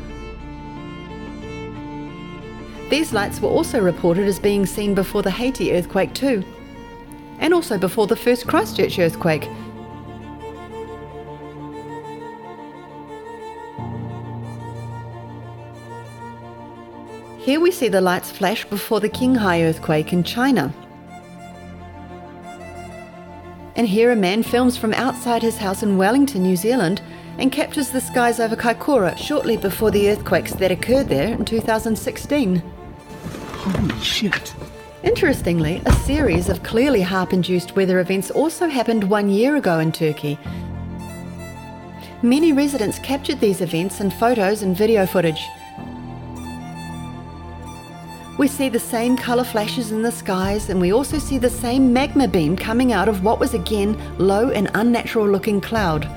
These 2.91 3.13
lights 3.13 3.41
were 3.41 3.49
also 3.49 3.81
reported 3.81 4.27
as 4.27 4.41
being 4.41 4.67
seen 4.67 4.97
before 4.97 5.23
the 5.23 5.31
Haiti 5.31 5.73
earthquake, 5.73 6.13
too, 6.13 6.43
and 7.39 7.55
also 7.55 7.79
before 7.79 8.09
the 8.09 8.17
first 8.17 8.49
Christchurch 8.49 8.99
earthquake. 8.99 9.49
Here 17.39 17.61
we 17.61 17.71
see 17.71 17.87
the 17.87 18.01
lights 18.01 18.33
flash 18.33 18.65
before 18.65 18.99
the 18.99 19.09
Qinghai 19.09 19.63
earthquake 19.63 20.13
in 20.13 20.25
China. 20.25 20.75
And 23.77 23.87
here 23.87 24.11
a 24.11 24.17
man 24.17 24.43
films 24.43 24.77
from 24.77 24.95
outside 24.95 25.43
his 25.43 25.59
house 25.59 25.85
in 25.85 25.97
Wellington, 25.97 26.43
New 26.43 26.57
Zealand, 26.57 27.01
and 27.39 27.53
captures 27.53 27.91
the 27.91 28.01
skies 28.01 28.41
over 28.41 28.57
Kaikoura 28.57 29.17
shortly 29.17 29.57
before 29.57 29.93
the 29.93 30.11
earthquakes 30.11 30.55
that 30.55 30.73
occurred 30.73 31.09
there 31.09 31.29
in 31.29 31.45
2016. 31.45 32.61
Holy 33.61 34.01
shit. 34.01 34.55
Interestingly, 35.03 35.83
a 35.85 35.93
series 35.93 36.49
of 36.49 36.63
clearly 36.63 37.03
HAARP 37.03 37.35
induced 37.35 37.77
weather 37.77 38.01
events 38.01 38.31
also 38.31 38.69
happened 38.69 39.05
one 39.05 39.29
year 39.29 39.57
ago 39.57 39.81
in 39.81 39.93
Turkey. 39.93 40.39
Many 42.23 42.55
residents 42.55 42.99
captured 43.01 43.39
these 43.39 43.61
events 43.61 44.01
in 44.01 44.11
photos 44.11 44.63
and 44.63 44.75
video 44.75 45.05
footage. 45.05 45.47
We 48.39 48.49
see 48.49 48.71
the 48.71 48.81
same 48.81 49.15
colour 49.15 49.45
flashes 49.45 49.93
in 49.93 50.01
the 50.01 50.11
skies, 50.11 50.71
and 50.71 50.81
we 50.81 50.95
also 50.95 51.19
see 51.19 51.37
the 51.37 51.51
same 51.51 51.93
magma 51.93 52.29
beam 52.29 52.57
coming 52.57 52.95
out 52.95 53.09
of 53.09 53.23
what 53.23 53.41
was 53.41 53.53
again 53.53 53.95
low 54.17 54.49
and 54.49 54.71
unnatural 54.73 55.29
looking 55.29 55.61
cloud. 55.61 56.09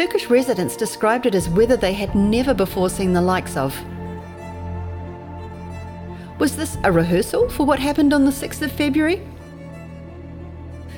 Turkish 0.00 0.30
residents 0.30 0.78
described 0.78 1.26
it 1.26 1.34
as 1.34 1.50
weather 1.50 1.76
they 1.76 1.92
had 1.92 2.14
never 2.14 2.54
before 2.54 2.88
seen 2.88 3.12
the 3.12 3.20
likes 3.20 3.54
of. 3.54 3.78
Was 6.38 6.56
this 6.56 6.78
a 6.84 6.90
rehearsal 6.90 7.50
for 7.50 7.66
what 7.66 7.78
happened 7.78 8.14
on 8.14 8.24
the 8.24 8.30
6th 8.30 8.62
of 8.62 8.72
February? 8.72 9.20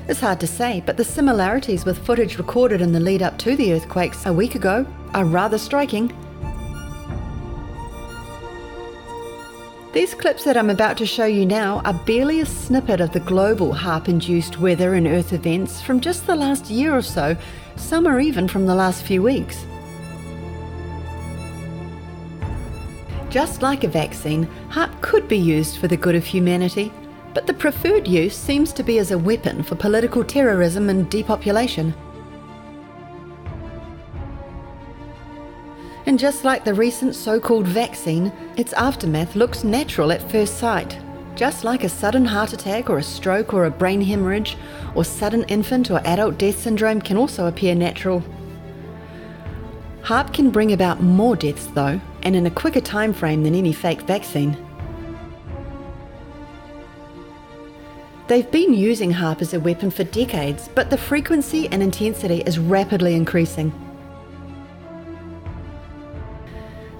It's 0.07 0.21
hard 0.21 0.39
to 0.39 0.47
say, 0.47 0.85
but 0.87 0.97
the 0.97 1.05
similarities 1.05 1.85
with 1.85 2.07
footage 2.07 2.39
recorded 2.39 2.81
in 2.81 2.93
the 2.93 3.01
lead 3.01 3.23
up 3.23 3.39
to 3.39 3.57
the 3.57 3.73
earthquakes 3.73 4.25
a 4.25 4.33
week 4.33 4.55
ago 4.55 4.87
are 5.15 5.25
rather 5.25 5.59
striking. 5.59 6.17
These 9.93 10.15
clips 10.15 10.45
that 10.45 10.57
I'm 10.57 10.71
about 10.71 10.97
to 10.99 11.07
show 11.07 11.27
you 11.27 11.45
now 11.45 11.83
are 11.85 11.93
barely 11.93 12.41
a 12.41 12.47
snippet 12.47 12.99
of 13.03 13.13
the 13.13 13.21
global 13.21 13.75
HAARP 13.75 14.09
induced 14.09 14.59
weather 14.59 14.95
and 14.95 15.07
earth 15.07 15.35
events 15.35 15.83
from 15.83 16.01
just 16.01 16.27
the 16.27 16.35
last 16.35 16.71
year 16.71 16.97
or 16.97 17.03
so 17.03 17.37
some 17.77 18.07
are 18.07 18.19
even 18.19 18.49
from 18.49 18.65
the 18.65 18.75
last 18.75 19.03
few 19.03 19.23
weeks. 19.23 19.67
Just 23.29 23.61
like 23.61 23.85
a 23.85 23.89
vaccine, 23.89 24.49
HAARP 24.71 24.99
could 25.03 25.29
be 25.29 25.37
used 25.37 25.77
for 25.77 25.89
the 25.89 25.97
good 25.99 26.15
of 26.15 26.25
humanity, 26.25 26.91
but 27.35 27.47
the 27.47 27.53
preferred 27.53 28.09
use 28.09 28.35
seems 28.35 28.73
to 28.73 28.83
be 28.83 28.99
as 28.99 29.11
a 29.11 29.19
weapon 29.19 29.63
for 29.63 29.75
political 29.75 30.25
terrorism 30.25 30.89
and 30.89 31.11
depopulation. 31.11 31.93
And 36.13 36.19
just 36.19 36.45
like 36.45 36.63
the 36.63 36.75
recent 36.75 37.15
so 37.15 37.41
called 37.41 37.67
vaccine, 37.67 38.31
its 38.59 38.75
aftermath 38.75 39.35
looks 39.35 39.65
natural 39.65 40.13
at 40.13 40.31
first 40.31 40.59
sight 40.59 40.99
just 41.37 41.65
like 41.65 41.85
a 41.85 41.89
sudden 41.89 42.27
heart 42.27 42.53
attack 42.53 42.91
or 42.91 42.99
a 42.99 43.03
stroke 43.03 43.55
or 43.55 43.65
a 43.65 43.71
brain 43.71 44.03
hemorrhage 44.03 44.59
or 44.95 45.07
sudden 45.07 45.43
infant 45.45 45.91
or 45.91 46.03
adult 46.05 46.37
death 46.37 46.59
syndrome 46.59 47.01
can 47.01 47.17
also 47.17 47.47
appear 47.47 47.75
natural. 47.75 48.23
HAARP 50.03 50.35
can 50.35 50.51
bring 50.51 50.75
about 50.75 51.03
more 51.03 51.35
deaths 51.35 51.69
though, 51.69 51.99
and 52.23 52.37
in 52.37 52.45
a 52.45 52.51
quicker 52.51 52.83
time 52.83 53.15
frame 53.15 53.43
than 53.43 53.55
any 53.55 53.73
fake 53.73 54.03
vaccine. 54.03 54.55
They've 58.29 58.51
been 58.51 58.75
using 58.75 59.15
HAARP 59.15 59.41
as 59.41 59.55
a 59.55 59.61
weapon 59.61 59.91
for 59.91 60.05
decades, 60.05 60.69
but 60.75 60.91
the 60.91 60.99
frequency 60.99 61.69
and 61.69 61.83
intensity 61.83 62.43
is 62.43 62.59
rapidly 62.59 63.15
increasing. 63.15 63.73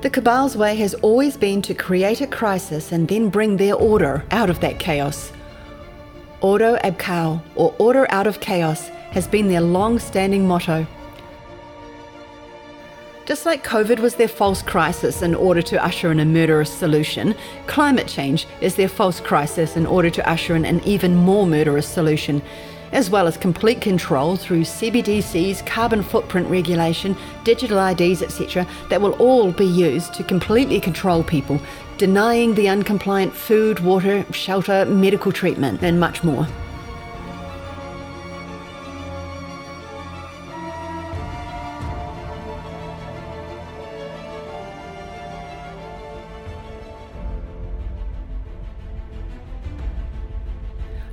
The 0.03 0.11
cabal's 0.11 0.57
way 0.57 0.75
has 0.79 0.95
always 0.95 1.37
been 1.37 1.63
to 1.63 1.75
create 1.75 2.21
a 2.21 2.27
crisis 2.27 2.91
and 2.91 3.07
then 3.07 3.29
bring 3.29 3.57
their 3.57 3.77
order 3.77 4.25
out 4.33 4.51
of 4.51 4.59
that 4.59 4.81
chaos. 4.81 5.31
Ordo 6.41 6.75
ab 6.83 6.99
chaos, 6.99 7.41
or 7.55 7.73
order 7.79 8.11
out 8.11 8.27
of 8.27 8.41
chaos, 8.41 8.89
has 9.13 9.29
been 9.29 9.47
their 9.47 9.61
long 9.61 10.01
standing 10.01 10.49
motto. 10.49 10.89
Just 13.27 13.47
like 13.47 13.65
COVID 13.65 14.01
was 14.01 14.17
their 14.17 14.27
false 14.27 14.61
crisis 14.61 15.23
in 15.23 15.37
order 15.37 15.63
to 15.63 15.85
usher 15.85 16.11
in 16.11 16.19
a 16.19 16.25
murderous 16.25 16.73
solution, 16.73 17.37
climate 17.69 18.09
change 18.09 18.49
is 18.61 18.75
their 18.75 18.89
false 18.89 19.21
crisis 19.21 19.77
in 19.77 19.87
order 19.87 20.11
to 20.11 20.29
usher 20.29 20.57
in 20.57 20.65
an 20.65 20.83
even 20.85 21.15
more 21.15 21.47
murderous 21.47 21.87
solution, 21.87 22.43
as 22.93 23.11
well 23.11 23.27
as 23.27 23.37
complete 23.37 23.81
control 23.81 24.37
through 24.37 24.63
CBDCs, 24.63 25.67
carbon 25.67 26.03
footprint 26.03 26.49
regulation, 26.49 27.17
digital 27.45 27.79
IDs, 27.79 28.23
etc., 28.23 28.67
that 28.89 29.01
will 29.01 29.13
all 29.15 29.51
be 29.51 29.67
used 29.67 30.15
to 30.15 30.23
completely 30.23 30.81
control 30.81 31.23
people, 31.25 31.61
denying 31.99 32.55
the 32.55 32.67
uncompliant 32.67 33.33
food, 33.33 33.81
water, 33.81 34.25
shelter, 34.33 34.85
medical 34.85 35.33
treatment, 35.33 35.83
and 35.83 35.99
much 35.99 36.23
more. 36.23 36.47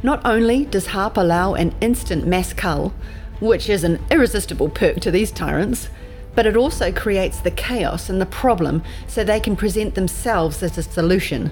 Not 0.09 0.25
only 0.25 0.65
does 0.65 0.87
HAARP 0.87 1.17
allow 1.17 1.53
an 1.53 1.75
instant 1.81 2.25
mass 2.25 2.51
cull, 2.51 2.95
which 3.39 3.69
is 3.69 3.83
an 3.83 4.03
irresistible 4.09 4.67
perk 4.67 4.99
to 5.01 5.11
these 5.11 5.29
tyrants, 5.29 5.87
but 6.33 6.47
it 6.47 6.57
also 6.57 6.91
creates 6.91 7.41
the 7.41 7.51
chaos 7.51 8.09
and 8.09 8.19
the 8.19 8.25
problem 8.25 8.81
so 9.05 9.23
they 9.23 9.39
can 9.39 9.55
present 9.55 9.93
themselves 9.93 10.63
as 10.63 10.79
a 10.79 10.81
solution. 10.81 11.51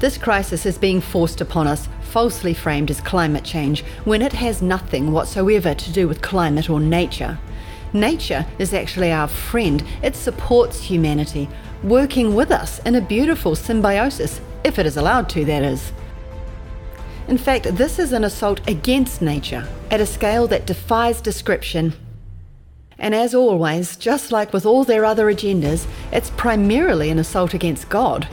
This 0.00 0.18
crisis 0.18 0.66
is 0.66 0.76
being 0.76 1.00
forced 1.00 1.40
upon 1.40 1.66
us, 1.66 1.88
falsely 2.02 2.52
framed 2.52 2.90
as 2.90 3.00
climate 3.00 3.42
change, 3.42 3.84
when 4.04 4.20
it 4.20 4.34
has 4.34 4.60
nothing 4.60 5.10
whatsoever 5.10 5.72
to 5.72 5.90
do 5.90 6.08
with 6.08 6.20
climate 6.20 6.68
or 6.68 6.78
nature. 6.78 7.38
Nature 7.94 8.44
is 8.58 8.74
actually 8.74 9.12
our 9.12 9.28
friend, 9.28 9.82
it 10.02 10.14
supports 10.14 10.82
humanity, 10.82 11.48
working 11.82 12.34
with 12.34 12.50
us 12.50 12.80
in 12.80 12.96
a 12.96 13.00
beautiful 13.00 13.56
symbiosis, 13.56 14.42
if 14.62 14.78
it 14.78 14.84
is 14.84 14.98
allowed 14.98 15.30
to, 15.30 15.46
that 15.46 15.62
is. 15.62 15.90
In 17.28 17.36
fact, 17.36 17.76
this 17.76 17.98
is 17.98 18.14
an 18.14 18.24
assault 18.24 18.66
against 18.66 19.20
nature 19.20 19.68
at 19.90 20.00
a 20.00 20.06
scale 20.06 20.46
that 20.46 20.66
defies 20.66 21.20
description. 21.20 21.92
And 22.98 23.14
as 23.14 23.34
always, 23.34 23.96
just 23.96 24.32
like 24.32 24.54
with 24.54 24.64
all 24.64 24.82
their 24.82 25.04
other 25.04 25.26
agendas, 25.26 25.86
it's 26.10 26.30
primarily 26.30 27.10
an 27.10 27.18
assault 27.18 27.52
against 27.52 27.90
God. 27.90 28.26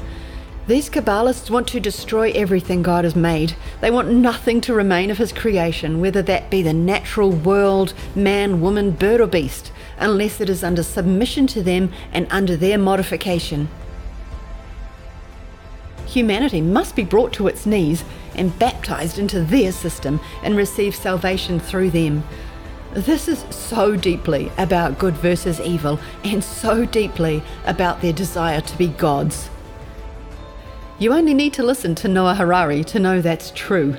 These 0.67 0.89
cabalists 0.89 1.49
want 1.49 1.67
to 1.67 1.81
destroy 1.81 2.31
everything 2.31 2.81
God 2.83 3.03
has 3.03 3.17
made. 3.17 3.57
They 3.81 3.91
want 3.91 4.11
nothing 4.11 4.61
to 4.61 4.73
remain 4.73 5.11
of 5.11 5.17
His 5.17 5.33
creation, 5.33 5.99
whether 5.99 6.21
that 6.23 6.49
be 6.49 6.61
the 6.61 6.73
natural 6.73 7.31
world, 7.31 7.93
man, 8.15 8.61
woman, 8.61 8.91
bird, 8.91 9.19
or 9.19 9.27
beast, 9.27 9.73
unless 9.99 10.39
it 10.39 10.49
is 10.49 10.63
under 10.63 10.83
submission 10.83 11.47
to 11.47 11.61
them 11.61 11.91
and 12.13 12.27
under 12.31 12.55
their 12.55 12.77
modification. 12.77 13.67
Humanity 16.07 16.61
must 16.61 16.95
be 16.95 17.03
brought 17.03 17.33
to 17.33 17.47
its 17.47 17.65
knees 17.65 18.05
and 18.37 18.57
baptized 18.59 19.19
into 19.19 19.41
their 19.41 19.71
system 19.71 20.19
and 20.43 20.55
receive 20.55 20.95
salvation 20.95 21.59
through 21.59 21.91
them. 21.91 22.23
This 22.93 23.27
is 23.27 23.43
so 23.49 23.95
deeply 23.95 24.51
about 24.57 24.97
good 24.97 25.15
versus 25.15 25.59
evil 25.59 25.99
and 26.23 26.41
so 26.41 26.85
deeply 26.85 27.43
about 27.65 28.01
their 28.01 28.13
desire 28.13 28.61
to 28.61 28.77
be 28.77 28.87
gods. 28.87 29.49
You 30.97 31.11
only 31.11 31.33
need 31.33 31.51
to 31.55 31.63
listen 31.63 31.93
to 31.95 32.07
Noah 32.07 32.35
Harari 32.35 32.85
to 32.85 32.99
know 32.99 33.19
that's 33.19 33.51
true. 33.51 33.97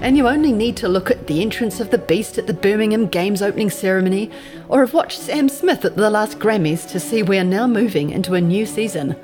And 0.00 0.16
you 0.16 0.28
only 0.28 0.52
need 0.52 0.76
to 0.78 0.88
look 0.88 1.10
at 1.10 1.26
the 1.26 1.42
entrance 1.42 1.80
of 1.80 1.90
the 1.90 1.98
beast 1.98 2.38
at 2.38 2.46
the 2.46 2.54
Birmingham 2.54 3.08
Games 3.08 3.42
opening 3.42 3.68
ceremony 3.68 4.30
or 4.68 4.80
have 4.80 4.94
watched 4.94 5.18
Sam 5.18 5.48
Smith 5.48 5.84
at 5.84 5.96
the 5.96 6.08
last 6.08 6.38
Grammys 6.38 6.88
to 6.90 7.00
see 7.00 7.22
we 7.22 7.36
are 7.36 7.44
now 7.44 7.66
moving 7.66 8.10
into 8.10 8.34
a 8.34 8.40
new 8.40 8.64
season. 8.64 9.16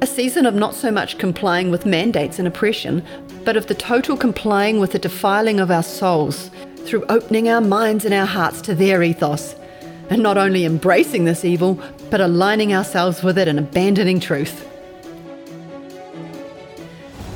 A 0.00 0.06
season 0.06 0.46
of 0.46 0.54
not 0.54 0.76
so 0.76 0.92
much 0.92 1.18
complying 1.18 1.72
with 1.72 1.84
mandates 1.84 2.38
and 2.38 2.46
oppression, 2.46 3.02
but 3.44 3.56
of 3.56 3.66
the 3.66 3.74
total 3.74 4.16
complying 4.16 4.78
with 4.78 4.92
the 4.92 4.98
defiling 4.98 5.58
of 5.58 5.72
our 5.72 5.82
souls 5.82 6.52
through 6.84 7.04
opening 7.08 7.48
our 7.48 7.60
minds 7.60 8.04
and 8.04 8.14
our 8.14 8.26
hearts 8.26 8.60
to 8.62 8.76
their 8.76 9.02
ethos, 9.02 9.56
and 10.08 10.22
not 10.22 10.38
only 10.38 10.64
embracing 10.64 11.24
this 11.24 11.44
evil, 11.44 11.82
but 12.10 12.20
aligning 12.20 12.72
ourselves 12.72 13.24
with 13.24 13.36
it 13.38 13.48
and 13.48 13.58
abandoning 13.58 14.20
truth. 14.20 14.64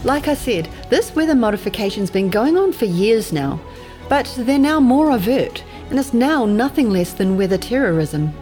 Like 0.05 0.29
I 0.29 0.35
said, 0.35 0.69
this 0.89 1.17
weather 1.17 1.35
modification's 1.35 2.13
been 2.13 2.31
going 2.31 2.57
on 2.57 2.73
for 2.73 2.85
years 2.85 3.33
now, 3.33 3.59
but 4.09 4.33
they're 4.39 4.59
now 4.59 4.79
more 4.79 5.11
overt, 5.11 5.65
and 5.91 5.99
it's 5.99 6.15
now 6.15 6.45
nothing 6.45 6.91
less 6.91 7.13
than 7.13 7.37
weather 7.37 7.59
terrorism. 7.59 8.33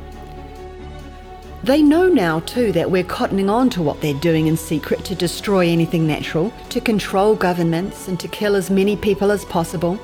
They 1.63 1.83
know 1.83 2.09
now 2.09 2.41
too 2.41 2.73
that 2.73 2.91
we're 2.91 3.05
cottoning 3.05 3.53
on 3.53 3.69
to 3.71 3.83
what 3.83 4.01
they're 4.01 4.15
doing 4.15 4.47
in 4.47 4.57
secret 4.57 5.05
to 5.05 5.15
destroy 5.15 5.69
anything 5.69 6.07
natural, 6.07 6.51
to 6.71 6.81
control 6.81 7.35
governments, 7.35 8.09
and 8.09 8.19
to 8.19 8.29
kill 8.29 8.57
as 8.57 8.71
many 8.71 8.97
people 8.97 9.31
as 9.31 9.45
possible. 9.45 10.01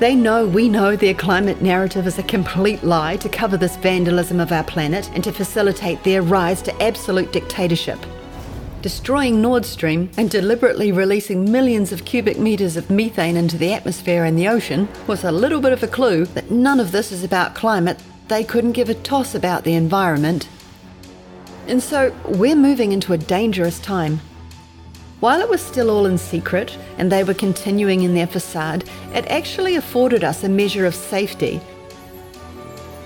They 0.00 0.16
know 0.16 0.48
we 0.48 0.68
know 0.68 0.96
their 0.96 1.14
climate 1.14 1.62
narrative 1.62 2.08
is 2.08 2.18
a 2.18 2.24
complete 2.24 2.82
lie 2.82 3.16
to 3.18 3.28
cover 3.28 3.56
this 3.56 3.76
vandalism 3.76 4.40
of 4.40 4.50
our 4.50 4.64
planet 4.64 5.08
and 5.14 5.22
to 5.22 5.32
facilitate 5.32 6.02
their 6.02 6.22
rise 6.22 6.60
to 6.62 6.82
absolute 6.82 7.32
dictatorship. 7.32 8.00
Destroying 8.82 9.40
Nord 9.40 9.64
Stream 9.64 10.10
and 10.16 10.28
deliberately 10.28 10.90
releasing 10.90 11.50
millions 11.50 11.92
of 11.92 12.04
cubic 12.04 12.40
meters 12.40 12.76
of 12.76 12.90
methane 12.90 13.36
into 13.36 13.56
the 13.56 13.72
atmosphere 13.72 14.24
and 14.24 14.36
the 14.36 14.48
ocean 14.48 14.88
was 15.06 15.22
a 15.22 15.30
little 15.30 15.60
bit 15.60 15.72
of 15.72 15.84
a 15.84 15.88
clue 15.88 16.24
that 16.26 16.50
none 16.50 16.80
of 16.80 16.90
this 16.90 17.12
is 17.12 17.22
about 17.22 17.54
climate. 17.54 18.02
They 18.26 18.42
couldn't 18.42 18.72
give 18.72 18.88
a 18.88 18.94
toss 18.94 19.36
about 19.36 19.62
the 19.62 19.74
environment. 19.74 20.48
And 21.66 21.82
so 21.82 22.14
we're 22.26 22.56
moving 22.56 22.92
into 22.92 23.12
a 23.12 23.18
dangerous 23.18 23.78
time. 23.78 24.20
While 25.20 25.40
it 25.40 25.48
was 25.48 25.62
still 25.62 25.90
all 25.90 26.04
in 26.04 26.18
secret 26.18 26.76
and 26.98 27.10
they 27.10 27.24
were 27.24 27.32
continuing 27.32 28.02
in 28.02 28.14
their 28.14 28.26
facade, 28.26 28.84
it 29.14 29.26
actually 29.28 29.76
afforded 29.76 30.22
us 30.22 30.44
a 30.44 30.48
measure 30.48 30.84
of 30.84 30.94
safety. 30.94 31.60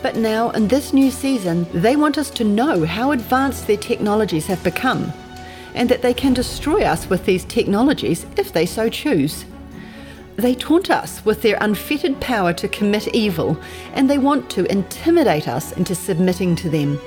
But 0.02 0.16
now, 0.16 0.50
in 0.50 0.68
this 0.68 0.92
new 0.92 1.10
season, 1.10 1.66
they 1.72 1.96
want 1.96 2.18
us 2.18 2.30
to 2.30 2.44
know 2.44 2.84
how 2.84 3.12
advanced 3.12 3.66
their 3.66 3.76
technologies 3.76 4.46
have 4.46 4.62
become, 4.64 5.12
and 5.74 5.88
that 5.88 6.02
they 6.02 6.14
can 6.14 6.34
destroy 6.34 6.82
us 6.82 7.08
with 7.08 7.24
these 7.24 7.44
technologies 7.44 8.26
if 8.36 8.52
they 8.52 8.66
so 8.66 8.88
choose. 8.88 9.44
They 10.36 10.54
taunt 10.54 10.90
us 10.90 11.24
with 11.24 11.42
their 11.42 11.58
unfettered 11.60 12.20
power 12.20 12.52
to 12.54 12.68
commit 12.68 13.14
evil, 13.14 13.58
and 13.92 14.08
they 14.08 14.18
want 14.18 14.50
to 14.50 14.70
intimidate 14.70 15.48
us 15.48 15.72
into 15.72 15.94
submitting 15.94 16.54
to 16.56 16.70
them. 16.70 17.00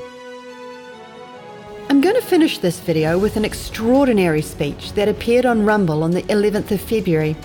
Finish 2.32 2.60
this 2.60 2.80
video 2.80 3.20
with 3.20 3.36
an 3.36 3.44
extraordinary 3.44 4.42
speech 4.42 4.94
that 4.94 5.10
appeared 5.10 5.46
on 5.46 5.66
Rumble 5.66 6.02
on 6.02 6.12
the 6.12 6.24
11th 6.24 6.72
of 6.72 6.80
February. 6.80 7.36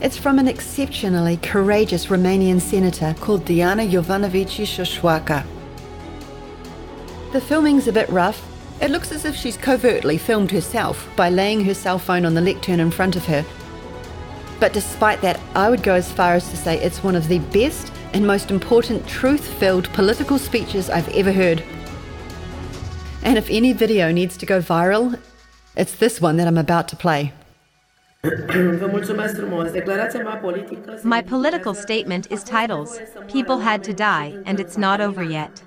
It's 0.00 0.16
from 0.16 0.38
an 0.38 0.46
exceptionally 0.46 1.36
courageous 1.38 2.06
Romanian 2.06 2.60
senator 2.60 3.16
called 3.18 3.44
Diana 3.44 3.82
Iovanovici 3.82 4.64
Șoșoacă. 4.64 5.44
The 7.32 7.40
filming's 7.40 7.88
a 7.88 7.92
bit 7.92 8.08
rough. 8.08 8.40
It 8.80 8.92
looks 8.92 9.10
as 9.10 9.24
if 9.24 9.34
she's 9.34 9.56
covertly 9.56 10.16
filmed 10.16 10.52
herself 10.52 11.08
by 11.16 11.28
laying 11.28 11.64
her 11.64 11.74
cell 11.74 11.98
phone 11.98 12.24
on 12.24 12.34
the 12.34 12.52
lectern 12.52 12.78
in 12.78 12.92
front 12.92 13.16
of 13.16 13.26
her. 13.26 13.44
But 14.60 14.72
despite 14.72 15.22
that, 15.22 15.40
I 15.56 15.68
would 15.68 15.82
go 15.82 15.94
as 15.94 16.12
far 16.12 16.34
as 16.34 16.48
to 16.50 16.56
say 16.56 16.78
it's 16.78 17.02
one 17.02 17.16
of 17.16 17.26
the 17.26 17.40
best 17.50 17.92
and 18.12 18.24
most 18.24 18.52
important 18.52 19.08
truth 19.08 19.44
filled 19.58 19.92
political 19.92 20.38
speeches 20.38 20.88
I've 20.88 21.08
ever 21.16 21.32
heard. 21.32 21.64
And 23.24 23.38
if 23.38 23.48
any 23.48 23.72
video 23.72 24.12
needs 24.12 24.36
to 24.36 24.46
go 24.46 24.60
viral, 24.60 25.18
it's 25.76 25.96
this 25.96 26.20
one 26.20 26.36
that 26.36 26.46
I'm 26.46 26.58
about 26.58 26.88
to 26.88 26.96
play. 26.96 27.32
My 31.02 31.22
political 31.22 31.74
statement 31.74 32.30
is 32.30 32.44
titles 32.44 33.00
People 33.28 33.58
Had 33.58 33.82
to 33.84 33.94
Die, 33.94 34.38
and 34.44 34.60
It's 34.60 34.76
Not 34.76 35.00
Over 35.00 35.22
Yet. 35.22 35.62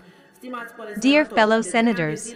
Dear 0.99 1.25
fellow 1.25 1.63
senators, 1.63 2.31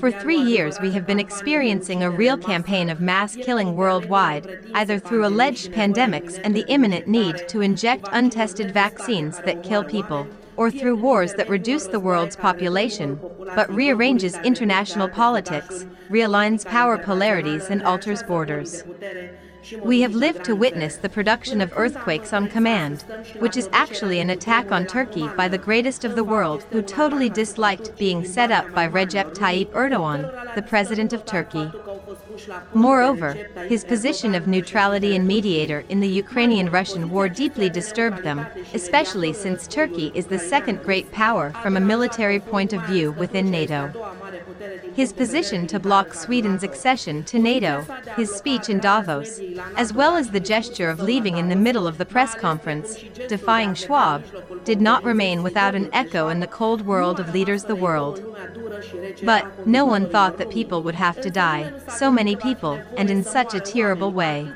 for 0.00 0.10
three 0.10 0.40
years 0.40 0.80
we 0.80 0.90
have 0.90 1.06
been 1.06 1.20
experiencing 1.20 2.02
a 2.02 2.10
real 2.10 2.36
campaign 2.36 2.90
of 2.90 3.00
mass 3.00 3.36
killing 3.36 3.76
worldwide, 3.76 4.66
either 4.74 4.98
through 4.98 5.24
alleged 5.24 5.70
pandemics 5.70 6.40
and 6.42 6.56
the 6.56 6.66
imminent 6.68 7.06
need 7.06 7.46
to 7.48 7.60
inject 7.60 8.08
untested 8.10 8.72
vaccines 8.72 9.38
that 9.42 9.62
kill 9.62 9.84
people 9.84 10.26
or 10.58 10.72
through 10.72 10.96
wars 10.96 11.34
that 11.34 11.48
reduce 11.48 11.86
the 11.86 12.00
world's 12.00 12.34
population, 12.34 13.18
but 13.54 13.72
rearranges 13.72 14.36
international 14.38 15.08
politics, 15.08 15.86
realigns 16.10 16.66
power 16.66 16.98
polarities 16.98 17.66
and 17.66 17.80
alters 17.84 18.24
borders. 18.24 18.82
We 19.82 20.00
have 20.00 20.14
lived 20.14 20.44
to 20.44 20.56
witness 20.56 20.96
the 20.96 21.08
production 21.08 21.60
of 21.60 21.72
earthquakes 21.76 22.32
on 22.32 22.48
command, 22.48 23.04
which 23.38 23.56
is 23.56 23.68
actually 23.72 24.18
an 24.18 24.30
attack 24.30 24.72
on 24.72 24.86
Turkey 24.86 25.28
by 25.36 25.46
the 25.46 25.58
greatest 25.58 26.04
of 26.04 26.16
the 26.16 26.24
world 26.24 26.64
who 26.70 26.82
totally 26.82 27.30
disliked 27.30 27.96
being 27.96 28.24
set 28.24 28.50
up 28.50 28.72
by 28.74 28.88
Recep 28.88 29.34
Tayyip 29.34 29.70
Erdogan, 29.70 30.54
the 30.56 30.62
president 30.62 31.12
of 31.12 31.24
Turkey. 31.24 31.70
Moreover, 32.74 33.32
his 33.68 33.84
position 33.84 34.34
of 34.34 34.46
neutrality 34.46 35.16
and 35.16 35.26
mediator 35.26 35.84
in 35.88 36.00
the 36.00 36.08
Ukrainian-Russian 36.08 37.10
war 37.10 37.28
deeply 37.28 37.68
disturbed 37.70 38.22
them, 38.22 38.46
especially 38.74 39.32
since 39.32 39.66
Turkey 39.66 40.12
is 40.14 40.26
the 40.26 40.38
second 40.38 40.82
great 40.82 41.10
power 41.12 41.50
from 41.62 41.76
a 41.76 41.80
military 41.80 42.40
point 42.40 42.72
of 42.72 42.82
view 42.86 43.12
within 43.12 43.50
NATO. 43.50 43.92
His 44.94 45.12
position 45.12 45.66
to 45.68 45.78
block 45.78 46.14
Sweden's 46.14 46.62
accession 46.62 47.24
to 47.24 47.38
NATO, 47.38 47.86
his 48.16 48.34
speech 48.34 48.68
in 48.68 48.78
Davos, 48.80 49.40
as 49.76 49.92
well 49.92 50.16
as 50.16 50.30
the 50.30 50.40
gesture 50.40 50.90
of 50.90 51.00
leaving 51.00 51.36
in 51.36 51.48
the 51.48 51.56
middle 51.56 51.86
of 51.86 51.98
the 51.98 52.04
press 52.04 52.34
conference, 52.34 52.96
defying 53.28 53.74
Schwab, 53.74 54.24
did 54.64 54.80
not 54.80 55.04
remain 55.04 55.42
without 55.42 55.74
an 55.74 55.88
echo 55.92 56.28
in 56.28 56.40
the 56.40 56.46
cold 56.46 56.82
world 56.82 57.20
of 57.20 57.32
leaders 57.32 57.64
the 57.64 57.76
world. 57.76 58.24
But 59.24 59.66
no 59.66 59.84
one 59.84 60.08
thought 60.08 60.38
that 60.38 60.50
people 60.50 60.82
would 60.82 60.94
have 60.94 61.20
to 61.20 61.30
die, 61.30 61.72
so 61.88 62.10
many 62.10 62.27
people, 62.36 62.80
and 62.96 63.10
in 63.10 63.24
such 63.24 63.54
a 63.54 63.60
terrible 63.60 64.12
way. 64.12 64.48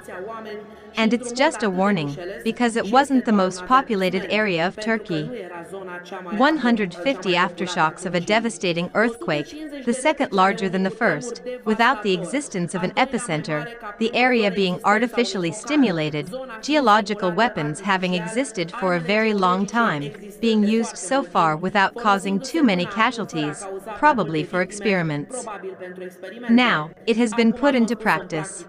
And 0.95 1.15
it's 1.15 1.33
just 1.33 1.63
a 1.63 1.71
warning, 1.71 2.15
because 2.45 2.77
it 2.77 2.91
wasn't 2.91 3.25
the 3.25 3.33
most 3.33 3.65
populated 3.67 4.31
area 4.31 4.67
of 4.67 4.79
Turkey. 4.79 5.25
150 5.25 7.33
aftershocks 7.33 8.05
of 8.05 8.15
a 8.15 8.21
devastating 8.21 8.91
earthquake, 8.95 9.85
the 9.87 9.95
second 9.95 10.33
larger 10.33 10.69
than 10.69 10.83
the 10.83 10.91
first, 10.91 11.41
without 11.65 12.03
the 12.03 12.13
existence 12.13 12.75
of 12.75 12.83
an 12.83 12.91
epicenter, 12.93 13.67
the 13.99 14.15
area 14.15 14.51
being 14.51 14.79
artificially 14.85 15.51
stimulated, 15.51 16.31
geological 16.61 17.33
weapons 17.33 17.81
having 17.81 18.13
existed 18.13 18.71
for 18.73 18.95
a 18.95 19.01
very 19.01 19.33
long 19.33 19.65
time, 19.65 20.13
being 20.41 20.63
used 20.63 20.99
so 20.99 21.23
far 21.23 21.57
without 21.57 21.95
causing 21.95 22.39
too 22.39 22.63
many 22.63 22.85
casualties, 22.85 23.65
probably 23.97 24.45
for 24.45 24.61
experiments. 24.61 25.47
Now, 26.51 26.91
it 27.07 27.17
has 27.17 27.33
been 27.33 27.55
put 27.63 27.77
into 27.77 27.95
practice. 27.95 28.65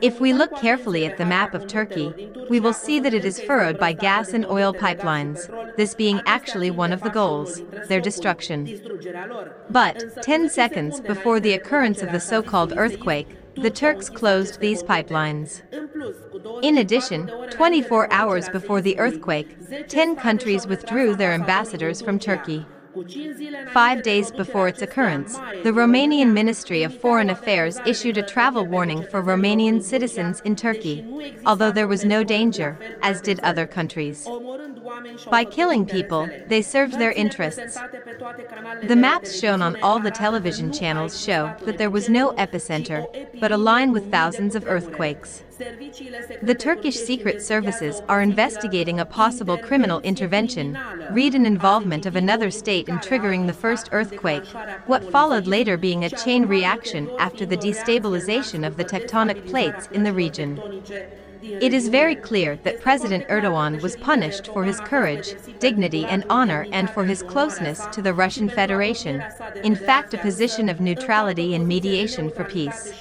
If 0.00 0.20
we 0.20 0.32
look 0.32 0.54
carefully 0.54 1.04
at 1.04 1.18
the 1.18 1.26
map 1.26 1.52
of 1.52 1.66
Turkey, 1.66 2.30
we 2.48 2.60
will 2.60 2.72
see 2.72 3.00
that 3.00 3.12
it 3.12 3.24
is 3.24 3.40
furrowed 3.40 3.76
by 3.76 3.92
gas 3.92 4.32
and 4.32 4.46
oil 4.46 4.72
pipelines, 4.72 5.40
this 5.76 5.96
being 5.96 6.22
actually 6.24 6.70
one 6.70 6.92
of 6.92 7.02
the 7.02 7.10
goals, 7.10 7.60
their 7.88 8.00
destruction. 8.00 8.80
But, 9.68 10.22
10 10.22 10.48
seconds 10.48 11.00
before 11.00 11.40
the 11.40 11.54
occurrence 11.54 12.00
of 12.00 12.12
the 12.12 12.20
so-called 12.20 12.72
earthquake, 12.76 13.36
the 13.56 13.70
Turks 13.70 14.08
closed 14.08 14.60
these 14.60 14.84
pipelines. 14.84 15.62
In 16.62 16.78
addition, 16.78 17.26
24 17.50 18.12
hours 18.12 18.48
before 18.48 18.80
the 18.80 18.96
earthquake, 19.00 19.56
10 19.88 20.14
countries 20.14 20.68
withdrew 20.68 21.16
their 21.16 21.32
ambassadors 21.32 22.00
from 22.00 22.20
Turkey. 22.20 22.64
Five 23.72 24.02
days 24.02 24.30
before 24.30 24.68
its 24.68 24.82
occurrence, 24.82 25.34
the 25.62 25.72
Romanian 25.72 26.32
Ministry 26.32 26.82
of 26.82 26.98
Foreign 26.98 27.30
Affairs 27.30 27.78
issued 27.86 28.16
a 28.16 28.22
travel 28.22 28.64
warning 28.64 29.02
for 29.04 29.22
Romanian 29.22 29.82
citizens 29.82 30.40
in 30.40 30.56
Turkey, 30.56 31.04
although 31.44 31.70
there 31.70 31.88
was 31.88 32.04
no 32.04 32.24
danger, 32.24 32.78
as 33.02 33.20
did 33.20 33.40
other 33.40 33.66
countries. 33.66 34.26
By 35.30 35.44
killing 35.44 35.86
people, 35.86 36.28
they 36.46 36.62
served 36.62 36.98
their 36.98 37.12
interests. 37.12 37.78
The 38.82 38.96
maps 38.96 39.38
shown 39.38 39.62
on 39.62 39.80
all 39.82 40.00
the 40.00 40.10
television 40.10 40.72
channels 40.72 41.22
show 41.22 41.54
that 41.64 41.78
there 41.78 41.90
was 41.90 42.08
no 42.08 42.32
epicenter, 42.32 43.06
but 43.40 43.52
a 43.52 43.56
line 43.56 43.92
with 43.92 44.10
thousands 44.10 44.54
of 44.54 44.66
earthquakes. 44.66 45.42
The 46.42 46.54
Turkish 46.54 46.96
secret 46.96 47.42
services 47.42 48.00
are 48.08 48.22
investigating 48.22 49.00
a 49.00 49.04
possible 49.04 49.58
criminal 49.58 50.00
intervention, 50.00 50.78
read 51.10 51.34
an 51.34 51.46
involvement 51.46 52.06
of 52.06 52.14
another 52.14 52.50
state 52.50 52.88
in 52.88 52.98
triggering 52.98 53.46
the 53.46 53.52
first 53.52 53.88
earthquake, 53.90 54.46
what 54.86 55.10
followed 55.10 55.46
later 55.46 55.76
being 55.76 56.04
a 56.04 56.10
chain 56.10 56.46
reaction 56.46 57.10
after 57.18 57.44
the 57.44 57.56
destabilization 57.56 58.66
of 58.66 58.76
the 58.76 58.84
tectonic 58.84 59.48
plates 59.48 59.88
in 59.92 60.04
the 60.04 60.12
region. 60.12 60.60
It 61.42 61.72
is 61.72 61.88
very 61.88 62.16
clear 62.16 62.56
that 62.64 62.80
President 62.80 63.26
Erdogan 63.28 63.80
was 63.80 63.96
punished 63.96 64.48
for 64.48 64.64
his 64.64 64.80
courage, 64.80 65.34
dignity 65.60 66.04
and 66.04 66.24
honor 66.28 66.66
and 66.72 66.90
for 66.90 67.04
his 67.04 67.22
closeness 67.22 67.86
to 67.92 68.02
the 68.02 68.14
Russian 68.14 68.48
Federation, 68.48 69.22
in 69.62 69.76
fact 69.76 70.14
a 70.14 70.18
position 70.18 70.68
of 70.68 70.80
neutrality 70.80 71.54
and 71.54 71.68
mediation 71.68 72.30
for 72.30 72.44
peace. 72.44 72.92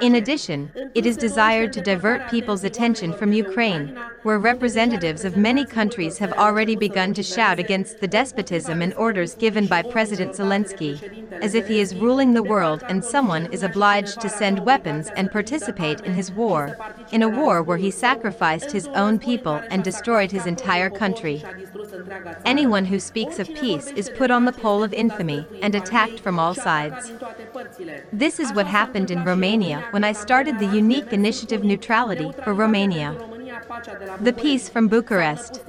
In 0.00 0.16
addition, 0.16 0.70
it 0.94 1.06
is 1.06 1.16
desired 1.16 1.72
to 1.72 1.80
divert 1.80 2.28
people's 2.30 2.64
attention 2.64 3.12
from 3.12 3.32
Ukraine, 3.32 3.98
where 4.22 4.38
representatives 4.38 5.24
of 5.24 5.36
many 5.36 5.64
countries 5.64 6.18
have 6.18 6.32
already 6.32 6.76
begun 6.76 7.14
to 7.14 7.22
shout 7.22 7.58
against 7.58 8.00
the 8.00 8.08
despotism 8.08 8.82
and 8.82 8.94
orders 8.94 9.34
given 9.34 9.66
by 9.66 9.82
President 9.82 10.32
Zelensky, 10.32 10.94
as 11.40 11.54
if 11.54 11.66
he 11.66 11.80
is 11.80 11.94
ruling 11.94 12.34
the 12.34 12.42
world 12.42 12.84
and 12.88 13.04
someone 13.04 13.46
is 13.46 13.62
obliged 13.62 14.20
to 14.20 14.28
send 14.28 14.66
weapons 14.66 15.08
and 15.16 15.30
participate 15.30 16.00
in 16.00 16.14
his 16.14 16.30
war, 16.30 16.76
in 17.10 17.21
a 17.22 17.28
war 17.28 17.62
where 17.62 17.76
he 17.76 17.90
sacrificed 17.90 18.72
his 18.72 18.86
own 18.88 19.18
people 19.18 19.60
and 19.70 19.82
destroyed 19.82 20.30
his 20.32 20.46
entire 20.46 20.90
country. 20.90 21.42
Anyone 22.44 22.84
who 22.86 23.00
speaks 23.00 23.38
of 23.38 23.48
peace 23.54 23.86
is 23.88 24.10
put 24.10 24.30
on 24.30 24.44
the 24.44 24.52
pole 24.52 24.82
of 24.82 24.92
infamy 24.92 25.46
and 25.60 25.74
attacked 25.74 26.20
from 26.20 26.38
all 26.38 26.54
sides. 26.54 27.12
This 28.12 28.38
is 28.40 28.52
what 28.52 28.66
happened 28.66 29.10
in 29.10 29.24
Romania 29.24 29.86
when 29.90 30.04
I 30.04 30.12
started 30.12 30.58
the 30.58 30.66
unique 30.66 31.12
initiative 31.12 31.64
Neutrality 31.64 32.32
for 32.44 32.52
Romania. 32.54 33.16
The 34.20 34.32
peace 34.32 34.68
from 34.68 34.88
Bucharest. 34.88 35.64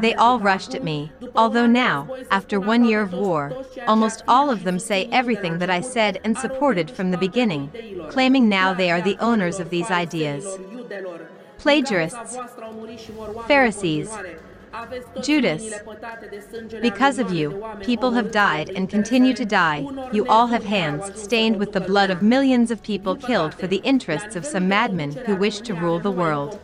They 0.00 0.14
all 0.14 0.38
rushed 0.40 0.74
at 0.74 0.84
me, 0.84 1.12
although 1.34 1.66
now, 1.66 2.08
after 2.30 2.60
one 2.60 2.84
year 2.84 3.00
of 3.00 3.12
war, 3.12 3.52
almost 3.86 4.22
all 4.28 4.50
of 4.50 4.64
them 4.64 4.78
say 4.78 5.08
everything 5.10 5.58
that 5.58 5.70
I 5.70 5.80
said 5.80 6.20
and 6.24 6.36
supported 6.36 6.90
from 6.90 7.10
the 7.10 7.18
beginning, 7.18 7.70
claiming 8.10 8.48
now 8.48 8.74
they 8.74 8.90
are 8.90 9.00
the 9.00 9.18
owners 9.18 9.58
of 9.60 9.70
these 9.70 9.90
ideas. 9.90 10.58
Plagiarists, 11.58 12.36
Pharisees, 13.46 14.10
Judas, 15.22 15.74
because 16.80 17.18
of 17.18 17.32
you, 17.32 17.64
people 17.82 18.12
have 18.12 18.30
died 18.30 18.70
and 18.70 18.88
continue 18.88 19.34
to 19.34 19.44
die. 19.44 19.86
You 20.12 20.26
all 20.26 20.48
have 20.48 20.64
hands 20.64 21.20
stained 21.20 21.56
with 21.56 21.72
the 21.72 21.80
blood 21.80 22.10
of 22.10 22.22
millions 22.22 22.70
of 22.70 22.82
people 22.82 23.16
killed 23.16 23.54
for 23.54 23.66
the 23.66 23.78
interests 23.78 24.36
of 24.36 24.46
some 24.46 24.68
madmen 24.68 25.12
who 25.12 25.36
wish 25.36 25.60
to 25.60 25.74
rule 25.74 25.98
the 25.98 26.10
world. 26.10 26.58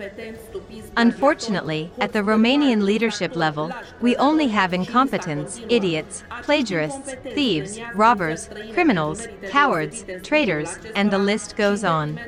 Unfortunately, 0.97 1.91
at 1.99 2.13
the 2.13 2.21
Romanian 2.21 2.83
leadership 2.83 3.35
level, 3.35 3.73
we 4.01 4.17
only 4.17 4.49
have 4.49 4.73
incompetents, 4.73 5.61
idiots, 5.69 6.23
plagiarists, 6.43 7.15
thieves, 7.35 7.81
robbers, 7.95 8.49
criminals, 8.73 9.27
cowards, 9.49 10.05
traitors, 10.23 10.79
and 10.95 11.11
the 11.11 11.19
list 11.19 11.57
goes 11.57 11.85
on. 11.85 12.21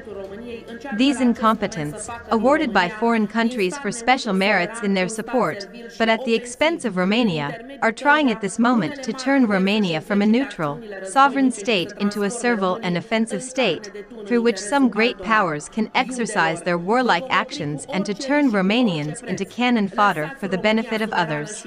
These 0.96 1.20
incompetents, 1.20 2.08
awarded 2.30 2.72
by 2.72 2.88
foreign 2.88 3.26
countries 3.26 3.76
for 3.78 3.90
special 3.92 4.32
merits 4.32 4.82
in 4.82 4.94
their 4.94 5.08
support, 5.08 5.66
but 5.98 6.08
at 6.08 6.24
the 6.24 6.34
expense 6.34 6.84
of 6.84 6.96
Romania, 6.96 7.78
are 7.82 7.92
trying 7.92 8.30
at 8.30 8.40
this 8.40 8.58
moment 8.58 9.02
to 9.02 9.12
turn 9.12 9.46
Romania 9.46 10.00
from 10.00 10.22
a 10.22 10.26
neutral, 10.26 10.80
sovereign 11.04 11.50
state 11.50 11.92
into 11.98 12.22
a 12.22 12.30
servile 12.30 12.78
and 12.82 12.96
offensive 12.96 13.42
state, 13.42 14.06
through 14.26 14.42
which 14.42 14.58
some 14.58 14.88
great 14.88 15.18
powers 15.22 15.68
can 15.68 15.90
exercise 15.94 16.62
their 16.62 16.78
warlike 16.78 17.26
actions 17.30 17.86
and 17.88 18.04
to 18.06 18.14
turn 18.14 18.50
Romanians 18.50 19.22
into 19.22 19.44
cannon 19.44 19.88
fodder 19.88 20.32
for 20.38 20.48
the 20.48 20.58
benefit 20.58 21.02
of 21.02 21.12
others. 21.12 21.66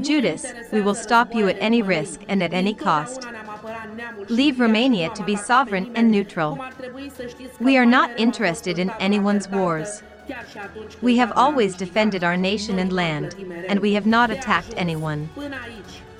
Judas, 0.00 0.46
we 0.72 0.80
will 0.80 0.94
stop 0.94 1.34
you 1.34 1.48
at 1.48 1.56
any 1.58 1.82
risk 1.82 2.20
and 2.28 2.42
at 2.42 2.54
any 2.54 2.74
cost. 2.74 3.26
Leave 4.28 4.60
Romania 4.60 5.10
to 5.10 5.24
be 5.24 5.36
sovereign 5.36 5.92
and 5.94 6.10
neutral. 6.10 6.58
We 7.60 7.76
are 7.76 7.86
not 7.86 8.18
interested 8.18 8.78
in 8.78 8.90
anyone's 9.00 9.48
wars. 9.48 10.02
We 11.02 11.16
have 11.16 11.32
always 11.34 11.74
defended 11.74 12.22
our 12.22 12.36
nation 12.36 12.78
and 12.78 12.92
land, 12.92 13.34
and 13.68 13.80
we 13.80 13.94
have 13.94 14.06
not 14.06 14.30
attacked 14.30 14.74
anyone. 14.76 15.28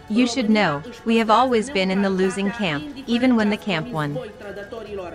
You 0.09 0.27
should 0.27 0.51
know, 0.51 0.83
we 1.05 1.19
have 1.19 1.31
always 1.31 1.71
been 1.71 1.89
in 1.89 2.03
the 2.03 2.11
losing 2.11 2.51
camp, 2.51 2.85
even 3.07 3.37
when 3.37 3.51
the 3.51 3.57
camp 3.57 3.89
won. 3.89 4.19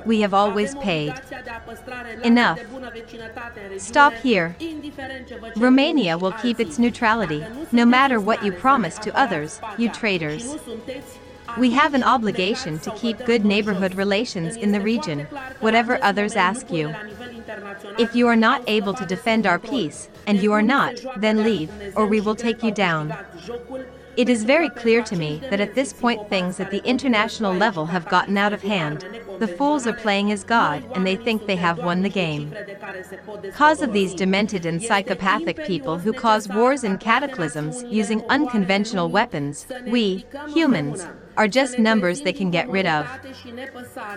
We 0.05 0.21
have 0.21 0.33
always 0.33 0.73
paid. 0.75 1.13
Enough. 2.23 2.59
Stop 3.75 4.13
here. 4.13 4.55
Romania 5.57 6.17
will 6.17 6.31
keep 6.31 6.61
its 6.61 6.79
neutrality, 6.79 7.43
no 7.73 7.85
matter 7.85 8.21
what 8.21 8.45
you 8.45 8.53
promise 8.53 8.97
to 8.99 9.13
others, 9.17 9.59
you 9.77 9.89
traitors. 9.89 10.55
We 11.57 11.71
have 11.71 11.93
an 11.93 12.03
obligation 12.03 12.79
to 12.79 12.91
keep 12.91 13.25
good 13.25 13.45
neighborhood 13.45 13.95
relations 13.95 14.55
in 14.55 14.71
the 14.71 14.81
region, 14.81 15.21
whatever 15.59 16.03
others 16.03 16.35
ask 16.35 16.71
you. 16.71 16.93
If 17.97 18.15
you 18.15 18.27
are 18.27 18.35
not 18.35 18.63
able 18.67 18.93
to 18.93 19.05
defend 19.05 19.45
our 19.45 19.59
peace, 19.59 20.09
and 20.27 20.41
you 20.41 20.51
are 20.51 20.61
not, 20.61 20.95
then 21.17 21.43
leave, 21.43 21.71
or 21.95 22.07
we 22.07 22.19
will 22.19 22.35
take 22.35 22.63
you 22.63 22.71
down. 22.71 23.15
It 24.17 24.29
is 24.29 24.45
very 24.45 24.69
clear 24.69 25.03
to 25.03 25.15
me 25.15 25.41
that 25.49 25.59
at 25.59 25.75
this 25.75 25.91
point 25.91 26.29
things 26.29 26.59
at 26.61 26.71
the 26.71 26.83
international 26.85 27.53
level 27.53 27.87
have 27.87 28.07
gotten 28.07 28.37
out 28.37 28.53
of 28.53 28.61
hand. 28.61 29.05
The 29.39 29.47
fools 29.47 29.85
are 29.85 29.93
playing 29.93 30.31
as 30.31 30.45
God 30.45 30.83
and 30.95 31.05
they 31.05 31.17
think 31.17 31.45
they 31.45 31.57
have 31.57 31.79
won 31.79 32.01
the 32.01 32.09
game. 32.09 32.55
Cause 33.51 33.81
of 33.81 33.91
these 33.91 34.13
demented 34.13 34.65
and 34.65 34.81
psychopathic 34.81 35.65
people 35.65 35.99
who 35.99 36.13
cause 36.13 36.47
wars 36.47 36.85
and 36.85 36.97
cataclysms 36.97 37.83
using 37.83 38.23
unconventional 38.29 39.09
weapons, 39.09 39.67
we, 39.85 40.25
humans, 40.47 41.05
are 41.37 41.47
just 41.47 41.79
numbers 41.79 42.21
they 42.21 42.33
can 42.33 42.51
get 42.51 42.69
rid 42.69 42.85
of. 42.85 43.07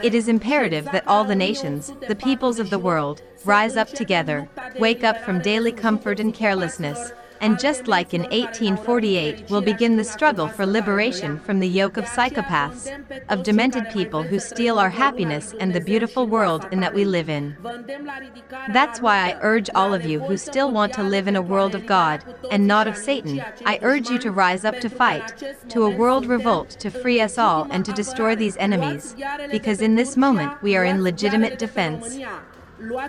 It 0.02 0.14
is 0.14 0.28
imperative 0.28 0.84
that 0.86 1.06
all 1.06 1.24
the 1.24 1.34
nations, 1.34 1.92
the 2.06 2.14
peoples 2.14 2.58
of 2.58 2.70
the 2.70 2.78
world, 2.78 3.22
rise 3.44 3.76
up 3.76 3.88
together, 3.88 4.48
wake 4.78 5.04
up 5.04 5.20
from 5.22 5.40
daily 5.40 5.72
comfort 5.72 6.20
and 6.20 6.34
carelessness, 6.34 7.12
and 7.40 7.58
just 7.58 7.88
like 7.88 8.14
in 8.14 8.22
1848 8.22 9.50
will 9.50 9.60
begin 9.60 9.96
the 9.96 10.04
struggle 10.04 10.48
for 10.48 10.66
liberation 10.66 11.38
from 11.40 11.60
the 11.60 11.68
yoke 11.68 11.96
of 11.96 12.04
psychopaths, 12.04 12.88
of 13.28 13.42
demented 13.42 13.88
people 13.90 14.22
who 14.22 14.38
steal 14.38 14.78
our 14.78 14.90
happiness 14.90 15.54
and 15.60 15.72
the 15.72 15.80
beautiful 15.80 16.26
world 16.26 16.66
in 16.72 16.80
that 16.80 16.94
we 16.94 17.04
live 17.04 17.28
in. 17.28 17.56
That's 18.72 19.00
why 19.00 19.18
I 19.18 19.38
urge 19.40 19.70
all 19.74 19.94
of 19.94 20.04
you 20.04 20.20
who 20.20 20.36
still 20.36 20.70
want 20.70 20.92
to 20.94 21.02
live 21.02 21.28
in 21.28 21.36
a 21.36 21.42
world 21.42 21.74
of 21.74 21.86
God, 21.86 22.24
and 22.50 22.66
not 22.66 22.88
of 22.88 22.96
Satan, 22.96 23.44
I 23.64 23.78
urge 23.82 24.10
you 24.10 24.18
to 24.20 24.30
rise 24.30 24.64
up 24.64 24.80
to 24.80 24.88
fight, 24.88 25.36
to 25.68 25.84
a 25.84 25.90
world 25.90 26.26
revolt 26.26 26.70
to 26.70 26.90
free 26.90 27.20
us 27.20 27.38
all 27.38 27.66
and 27.70 27.84
to 27.84 27.92
destroy 27.92 28.34
these 28.34 28.56
enemies, 28.56 29.14
because 29.50 29.80
in 29.80 29.94
this 29.94 30.16
moment 30.16 30.62
we 30.62 30.76
are 30.76 30.84
in 30.84 31.02
legitimate 31.02 31.58
defense. 31.58 32.18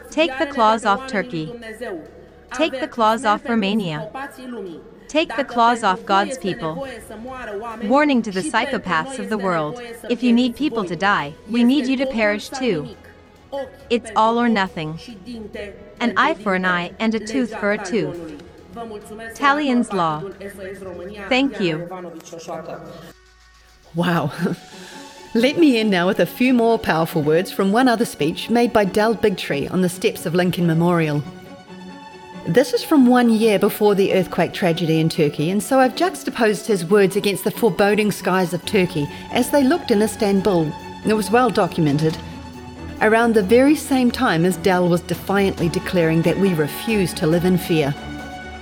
Take 0.09 0.37
the 0.39 0.47
claws 0.47 0.85
off 0.85 1.07
Turkey. 1.07 1.53
Take 2.53 2.79
the 2.79 2.87
claws 2.87 3.25
off 3.25 3.47
Romania. 3.47 4.11
Take 5.07 5.35
the 5.35 5.43
claws 5.43 5.83
off 5.83 6.05
God's 6.05 6.37
people. 6.37 6.87
Warning 7.83 8.21
to 8.21 8.31
the 8.31 8.41
psychopaths 8.41 9.17
of 9.17 9.29
the 9.29 9.37
world 9.37 9.81
if 10.09 10.21
you 10.21 10.31
need 10.31 10.55
people 10.55 10.85
to 10.85 10.95
die, 10.95 11.33
we 11.49 11.63
need 11.63 11.87
you 11.87 11.97
to 11.97 12.05
perish 12.05 12.49
too. 12.49 12.95
It's 13.89 14.11
all 14.15 14.39
or 14.39 14.47
nothing. 14.47 14.99
An 15.99 16.13
eye 16.15 16.35
for 16.35 16.55
an 16.55 16.65
eye 16.65 16.93
and 16.99 17.15
a 17.15 17.19
tooth 17.19 17.55
for 17.55 17.71
a 17.71 17.83
tooth. 17.83 18.43
Talion's 19.33 19.91
Law. 19.91 20.21
Thank 21.27 21.59
you. 21.59 21.87
Wow. 23.95 24.31
Let 25.35 25.57
me 25.57 25.79
end 25.79 25.91
now 25.91 26.07
with 26.07 26.19
a 26.19 26.25
few 26.25 26.53
more 26.53 26.79
powerful 26.79 27.21
words 27.21 27.51
from 27.51 27.71
one 27.71 27.87
other 27.87 28.05
speech 28.05 28.49
made 28.49 28.73
by 28.73 28.85
Del 28.85 29.15
Bigtree 29.15 29.71
on 29.71 29.81
the 29.81 29.89
steps 29.89 30.25
of 30.25 30.33
Lincoln 30.33 30.65
Memorial. 30.65 31.23
This 32.47 32.73
is 32.73 32.83
from 32.83 33.05
one 33.05 33.29
year 33.29 33.59
before 33.59 33.95
the 33.95 34.13
earthquake 34.13 34.53
tragedy 34.53 34.99
in 34.99 35.09
Turkey, 35.09 35.51
and 35.51 35.61
so 35.61 35.79
I've 35.79 35.95
juxtaposed 35.95 36.65
his 36.65 36.85
words 36.85 37.15
against 37.15 37.43
the 37.43 37.51
foreboding 37.51 38.11
skies 38.11 38.53
of 38.53 38.65
Turkey 38.65 39.07
as 39.31 39.51
they 39.51 39.63
looked 39.63 39.91
in 39.91 40.01
Istanbul. 40.01 40.71
It 41.05 41.13
was 41.13 41.29
well 41.29 41.49
documented. 41.49 42.17
Around 43.01 43.33
the 43.33 43.43
very 43.43 43.75
same 43.75 44.09
time 44.09 44.45
as 44.45 44.57
Del 44.57 44.87
was 44.87 45.01
defiantly 45.01 45.69
declaring 45.69 46.21
that 46.23 46.37
we 46.37 46.53
refuse 46.53 47.13
to 47.15 47.27
live 47.27 47.45
in 47.45 47.57
fear. 47.57 47.93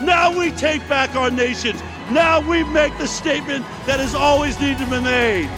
Now 0.01 0.37
we 0.37 0.51
take 0.51 0.87
back 0.89 1.15
our 1.15 1.31
nations. 1.31 1.81
Now 2.11 2.41
we 2.47 2.63
make 2.63 2.97
the 2.97 3.07
statement 3.07 3.65
that 3.85 3.99
has 3.99 4.15
always 4.15 4.59
needed 4.59 4.79
to 4.79 4.85
be 4.85 5.01
made. 5.01 5.49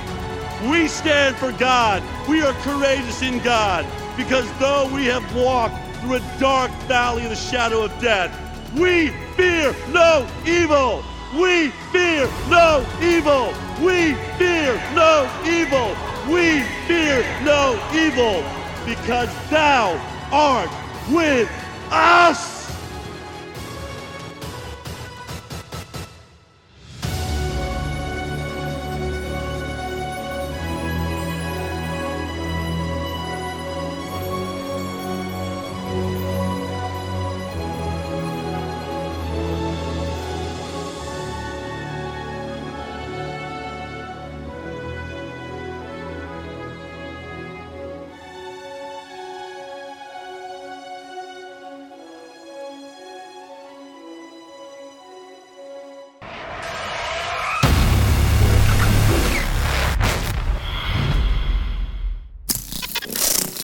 We 0.70 0.88
stand 0.88 1.36
for 1.38 1.54
God. 1.54 2.04
We 2.28 2.42
are 2.42 2.54
courageous 2.62 3.22
in 3.22 3.40
God 3.40 3.86
because 4.18 4.52
though 4.60 4.94
we 4.94 5.06
have 5.06 5.24
walked 5.36 5.89
through 6.02 6.16
a 6.16 6.40
dark 6.40 6.72
valley 6.88 7.24
of 7.24 7.30
the 7.30 7.36
shadow 7.36 7.84
of 7.84 7.92
death. 8.00 8.32
We 8.74 9.10
fear 9.36 9.76
no 9.90 10.28
evil. 10.46 11.04
We 11.34 11.70
fear 11.92 12.28
no 12.50 12.86
evil. 13.02 13.54
We 13.84 14.14
fear 14.38 14.76
no 14.96 15.30
evil. 15.46 15.96
We 16.32 16.62
fear 16.88 17.24
no 17.44 17.80
evil 17.94 18.44
because 18.86 19.30
thou 19.50 20.00
art 20.32 20.70
with 21.12 21.50
us. 21.92 22.59